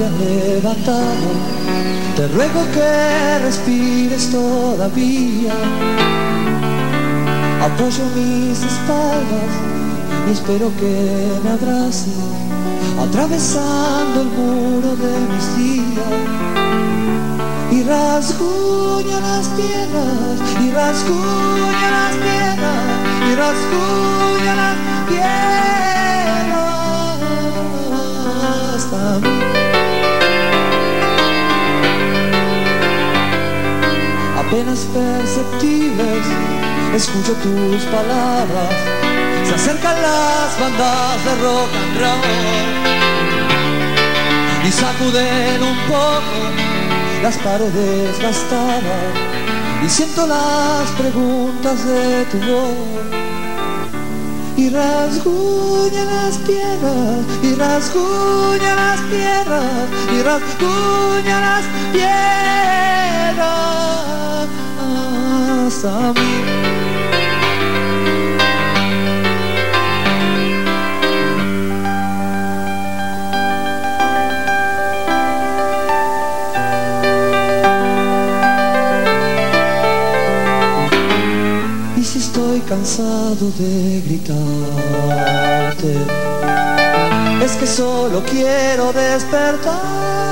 Te 0.00 0.06
han 0.06 0.18
levantado, 0.18 1.28
te 2.16 2.28
ruego 2.28 2.62
que 2.72 3.38
respires 3.44 4.30
todavía. 4.30 5.52
Apoyo 7.60 8.04
mis 8.16 8.62
espaldas 8.62 9.52
y 10.26 10.32
espero 10.32 10.72
que 10.78 11.38
me 11.44 11.50
abraces, 11.50 12.16
atravesando 12.98 14.22
el 14.22 14.28
muro 14.28 14.96
de 14.96 15.12
mis 15.30 15.46
días. 15.58 16.12
Y 17.70 17.82
rasguña 17.82 19.20
las 19.20 19.48
piernas, 19.48 20.34
y 20.64 20.70
rasguña 20.70 21.90
las 21.98 22.14
piernas, 22.24 22.82
y 23.30 23.34
rasguña 23.34 24.54
las 24.56 24.76
piernas 25.10 25.79
Perceptibles, 34.86 36.26
escucho 36.94 37.34
tus 37.34 37.82
palabras. 37.84 38.74
Se 39.46 39.54
acercan 39.54 39.94
las 40.00 40.58
bandas 40.58 41.24
de 41.24 41.34
rock 41.42 41.68
and 41.80 42.00
roll. 42.00 42.20
Y 44.66 44.72
sacuden 44.72 45.62
un 45.62 45.76
poco 45.86 46.38
las 47.22 47.36
paredes 47.38 48.18
gastadas. 48.20 49.14
Y 49.84 49.88
siento 49.88 50.26
las 50.26 50.88
preguntas 50.98 51.84
de 51.84 52.24
tu 52.26 52.38
voz. 52.38 53.10
Y 54.56 54.70
rasguña 54.70 56.04
las 56.04 56.36
piedras 56.38 57.24
y 57.42 57.54
rasguña 57.54 58.74
las 58.74 59.00
piedras 59.00 59.88
y 60.12 60.22
rasguña 60.22 61.40
las 61.40 61.64
piedras 61.92 62.69
Y 65.70 65.72
si 82.02 82.18
estoy 82.18 82.58
cansado 82.62 83.52
de 83.56 84.02
gritarte, 84.06 85.94
es 87.44 87.52
que 87.52 87.66
solo 87.68 88.24
quiero 88.28 88.92
despertarte. 88.92 90.29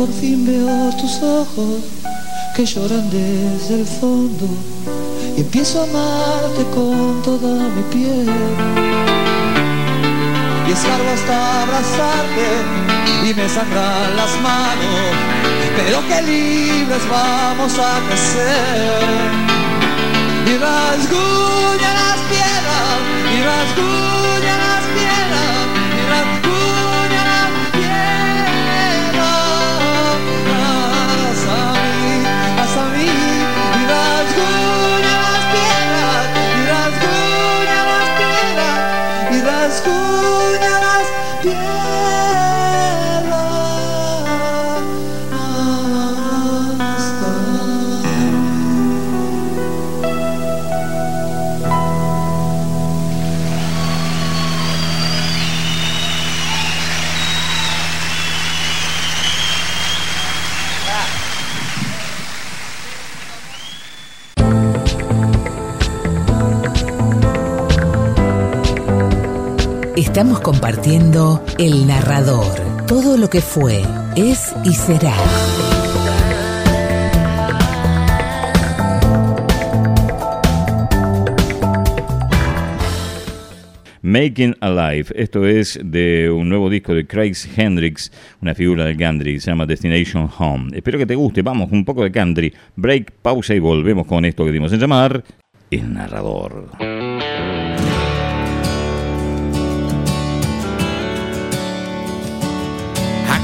Por 0.00 0.10
fin 0.14 0.46
veo 0.46 0.90
tus 0.98 1.22
ojos 1.22 1.80
que 2.56 2.64
lloran 2.64 3.10
desde 3.10 3.80
el 3.80 3.86
fondo 3.86 4.46
y 5.36 5.42
empiezo 5.42 5.80
a 5.80 5.84
amarte 5.84 6.62
con 6.74 7.20
toda 7.22 7.68
mi 7.76 7.82
piel 7.92 8.30
y 10.66 10.72
escarbo 10.72 11.10
hasta 11.16 11.62
abrazarte 11.64 12.46
y 13.28 13.34
me 13.34 13.46
sangran 13.46 14.16
las 14.16 14.32
manos, 14.40 15.04
pero 15.76 15.98
que 16.08 16.22
libres 16.22 17.04
vamos 17.10 17.78
a 17.78 18.00
crecer. 18.06 19.02
Y 20.46 20.56
rasguña 20.56 21.90
las 22.00 22.20
piedras, 22.30 23.00
y 23.34 23.42
rasguña 23.42 24.19
Estamos 70.20 70.40
compartiendo 70.40 71.42
El 71.58 71.86
Narrador, 71.86 72.84
todo 72.86 73.16
lo 73.16 73.30
que 73.30 73.40
fue, 73.40 73.80
es 74.16 74.54
y 74.66 74.74
será. 74.74 75.14
Making 84.02 84.56
Alive. 84.60 85.06
Esto 85.14 85.46
es 85.46 85.80
de 85.82 86.30
un 86.30 86.50
nuevo 86.50 86.68
disco 86.68 86.92
de 86.92 87.06
Craig 87.06 87.32
Hendricks, 87.56 88.12
una 88.42 88.54
figura 88.54 88.84
del 88.84 88.98
country, 88.98 89.40
se 89.40 89.50
llama 89.50 89.64
Destination 89.64 90.28
Home. 90.38 90.76
Espero 90.76 90.98
que 90.98 91.06
te 91.06 91.14
guste. 91.14 91.40
Vamos, 91.40 91.72
un 91.72 91.86
poco 91.86 92.02
de 92.02 92.12
country. 92.12 92.52
Break, 92.76 93.12
pausa 93.22 93.54
y 93.54 93.58
volvemos 93.58 94.06
con 94.06 94.26
esto 94.26 94.44
que 94.44 94.52
dimos 94.52 94.70
en 94.74 94.80
llamar 94.80 95.24
El 95.70 95.94
Narrador. 95.94 96.68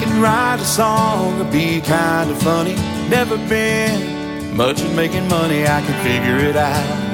Can 0.01 0.21
write 0.21 0.61
a 0.61 0.65
song 0.65 1.41
or 1.41 1.51
be 1.51 1.81
kind 1.81 2.31
of 2.31 2.39
funny. 2.43 2.75
Never 3.09 3.37
been 3.49 4.57
much 4.57 4.81
at 4.81 4.95
making 4.95 5.29
money. 5.29 5.67
I 5.67 5.81
can 5.81 5.97
figure 6.05 6.39
it 6.49 6.57
out. 6.57 7.07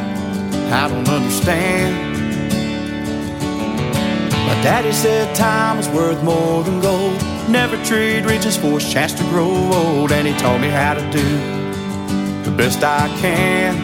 I 0.72 0.88
don't 0.88 1.08
understand. 1.08 2.12
My 4.46 4.54
daddy 4.62 4.92
said 4.92 5.34
time 5.34 5.76
was 5.76 5.88
worth 5.88 6.22
more 6.22 6.62
than 6.62 6.80
gold. 6.80 7.20
Never 7.48 7.76
trade 7.84 8.24
riches 8.24 8.56
for 8.56 8.78
a 8.78 8.80
chance 8.80 9.12
to 9.14 9.24
grow 9.24 9.50
old. 9.50 10.12
And 10.12 10.26
he 10.26 10.34
taught 10.38 10.60
me 10.60 10.68
how 10.68 10.94
to 10.94 11.02
do 11.10 11.28
the 12.44 12.56
best 12.56 12.82
I 12.82 13.08
can. 13.20 13.74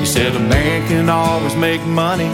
He 0.00 0.06
said 0.06 0.34
a 0.34 0.40
man 0.40 0.88
can 0.88 1.08
always 1.08 1.54
make 1.56 1.82
money, 1.82 2.30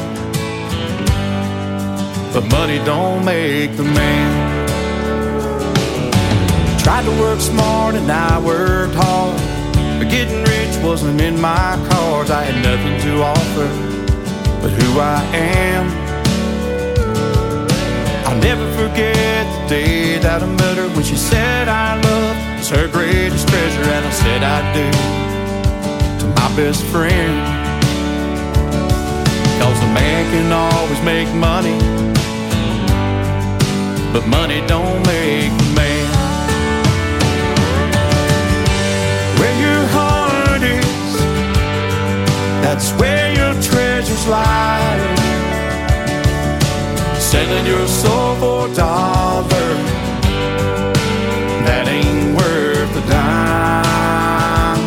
but 2.33 2.49
money 2.51 2.79
don't 2.85 3.25
make 3.25 3.77
the 3.77 3.83
man. 3.83 4.56
Tried 6.87 7.05
to 7.05 7.11
work 7.21 7.41
smart 7.41 7.97
and 7.97 8.09
I 8.09 8.39
worked 8.39 8.95
hard, 8.95 9.35
but 9.99 10.09
getting 10.09 10.45
rich 10.45 10.77
wasn't 10.85 11.21
in 11.21 11.35
my 11.41 11.75
cards. 11.91 12.31
I 12.31 12.45
had 12.45 12.63
nothing 12.63 12.97
to 13.07 13.23
offer 13.25 13.67
but 14.63 14.71
who 14.71 15.01
I 15.01 15.21
am. 15.35 15.85
I'll 18.25 18.41
never 18.41 18.71
forget 18.75 19.43
the 19.63 19.69
day 19.69 20.19
that 20.19 20.45
I 20.45 20.47
met 20.47 20.77
her 20.77 20.89
when 20.91 21.03
she 21.03 21.17
said 21.17 21.67
I 21.67 22.01
love 22.01 22.37
was 22.57 22.69
her 22.69 22.87
greatest 22.87 23.49
treasure, 23.49 23.83
and 23.83 24.07
I 24.07 24.11
said 24.23 24.43
I 24.45 24.59
do 24.79 24.87
to 26.21 26.27
my 26.39 26.49
best 26.55 26.85
friend. 26.85 27.35
Cause 29.59 29.83
a 29.83 29.91
man 29.93 30.23
can 30.31 30.53
always 30.53 31.03
make 31.03 31.29
money, 31.35 31.77
but 34.13 34.25
money 34.29 34.65
don't 34.69 35.05
make 35.05 35.66
Selling 47.37 47.67
your 47.67 47.87
soul 47.87 48.35
for 48.37 48.67
a 48.67 48.75
dollar, 48.75 49.69
that 51.67 51.85
ain't 51.87 52.35
worth 52.35 52.97
a 52.97 53.05
dime. 53.13 54.81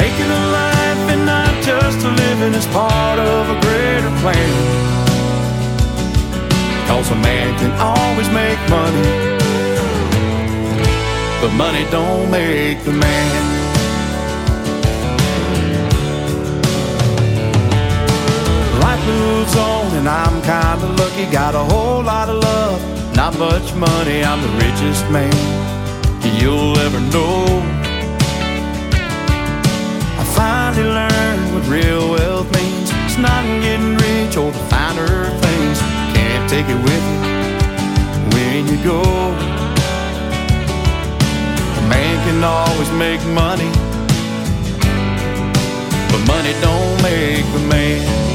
Making 0.00 0.30
a 0.40 0.44
life 0.60 1.02
and 1.12 1.26
not 1.26 1.52
just 1.62 1.98
a 2.08 2.10
living 2.22 2.54
is 2.54 2.66
part 2.68 3.18
of 3.18 3.50
a 3.54 3.56
greater 3.60 4.12
plan. 4.22 4.50
Cause 6.88 7.10
a 7.10 7.16
man 7.16 7.48
can 7.60 7.72
always 7.92 8.30
make 8.30 8.60
money, 8.72 9.06
but 11.42 11.52
money 11.52 11.84
don't 11.90 12.30
make 12.30 12.82
the 12.84 12.92
man. 12.92 13.55
Moves 19.06 19.56
on 19.56 19.86
and 19.98 20.08
I'm 20.08 20.42
kinda 20.42 20.86
lucky. 21.02 21.26
Got 21.30 21.54
a 21.54 21.64
whole 21.72 22.02
lot 22.02 22.28
of 22.28 22.42
love, 22.42 22.80
not 23.14 23.38
much 23.38 23.74
money. 23.74 24.24
I'm 24.24 24.40
the 24.42 24.52
richest 24.64 25.08
man 25.10 25.66
you'll 26.40 26.78
ever 26.78 27.00
know. 27.14 27.44
I 30.20 30.24
finally 30.38 30.88
learned 30.98 31.54
what 31.54 31.64
real 31.68 32.10
wealth 32.10 32.48
means. 32.58 32.90
It's 33.06 33.18
not 33.18 33.42
getting 33.62 33.94
rich 33.96 34.36
or 34.36 34.50
the 34.50 34.64
finer 34.72 35.06
things. 35.44 35.78
Can't 36.14 36.50
take 36.50 36.68
it 36.68 36.80
with 36.88 37.04
you 37.12 37.20
when 38.34 38.60
you 38.70 38.78
go. 38.84 39.02
A 41.80 41.82
man 41.88 42.14
can 42.26 42.42
always 42.44 42.90
make 43.04 43.22
money, 43.44 43.70
but 46.10 46.20
money 46.26 46.54
don't 46.60 47.02
make 47.02 47.46
the 47.54 47.62
man. 47.70 48.25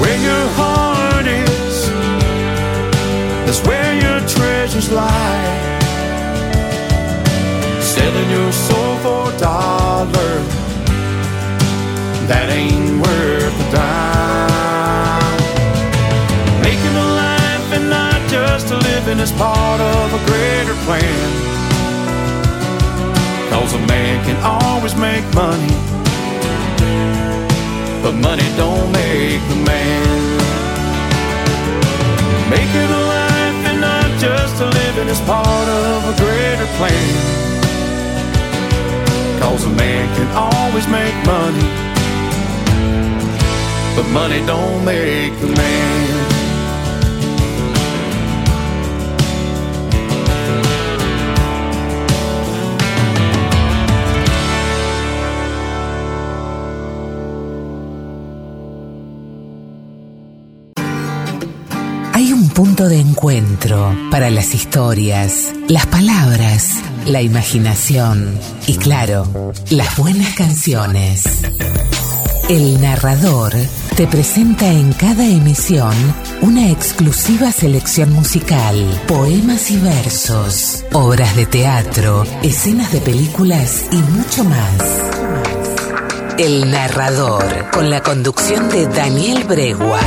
Where 0.00 0.18
your 0.18 0.46
heart 0.58 1.26
is, 1.26 1.88
that's 3.46 3.62
where 3.66 3.94
your 3.94 4.20
treasures 4.28 4.92
lie. 4.92 5.54
Selling 7.80 8.30
your 8.30 8.52
soul 8.52 8.96
for 9.04 9.32
a 9.32 9.38
dollar, 9.38 10.34
that 12.28 12.48
ain't 12.50 13.00
worth 13.00 13.56
a 13.64 13.68
dime. 13.72 15.40
Making 16.62 16.94
a 17.04 17.08
life 17.24 17.68
and 17.72 17.88
not 17.88 18.20
just 18.28 18.70
a 18.70 18.76
living 18.76 19.18
is 19.18 19.32
part 19.32 19.80
of 19.80 20.12
a 20.12 20.20
greater 20.28 20.76
plan. 20.84 21.28
Cause 23.50 23.72
a 23.72 23.78
man 23.86 24.24
can 24.26 24.36
always 24.44 24.94
make 24.96 25.24
money 25.34 25.85
but 28.06 28.14
money 28.22 28.48
don't 28.56 28.92
make 28.92 29.40
the 29.48 29.56
man. 29.66 30.38
Making 32.48 32.90
a 32.98 33.02
life 33.16 33.60
and 33.70 33.80
not 33.80 34.08
just 34.20 34.60
a 34.60 34.66
living 34.66 35.08
is 35.08 35.20
part 35.22 35.68
of 35.82 35.98
a 36.12 36.14
greater 36.22 36.68
plan. 36.78 37.08
Cause 39.40 39.64
a 39.64 39.70
man 39.70 40.06
can 40.14 40.28
always 40.36 40.86
make 40.86 41.16
money, 41.26 41.66
but 43.96 44.06
money 44.12 44.40
don't 44.46 44.84
make 44.84 45.32
the 45.40 45.48
man. 45.48 46.15
Punto 62.56 62.88
de 62.88 62.98
encuentro 62.98 63.94
para 64.10 64.30
las 64.30 64.54
historias, 64.54 65.52
las 65.68 65.84
palabras, 65.88 66.76
la 67.04 67.20
imaginación 67.20 68.40
y 68.66 68.78
claro, 68.78 69.52
las 69.68 69.94
buenas 69.98 70.34
canciones. 70.34 71.24
El 72.48 72.80
narrador 72.80 73.52
te 73.94 74.06
presenta 74.06 74.72
en 74.72 74.94
cada 74.94 75.26
emisión 75.26 75.92
una 76.40 76.70
exclusiva 76.70 77.52
selección 77.52 78.10
musical, 78.14 79.02
poemas 79.06 79.70
y 79.70 79.76
versos, 79.76 80.82
obras 80.94 81.36
de 81.36 81.44
teatro, 81.44 82.24
escenas 82.42 82.90
de 82.90 83.02
películas 83.02 83.84
y 83.92 83.96
mucho 83.96 84.44
más. 84.44 84.80
El 86.38 86.70
narrador, 86.70 87.44
con 87.70 87.90
la 87.90 88.02
conducción 88.02 88.70
de 88.70 88.86
Daniel 88.86 89.44
Bregua. 89.44 90.00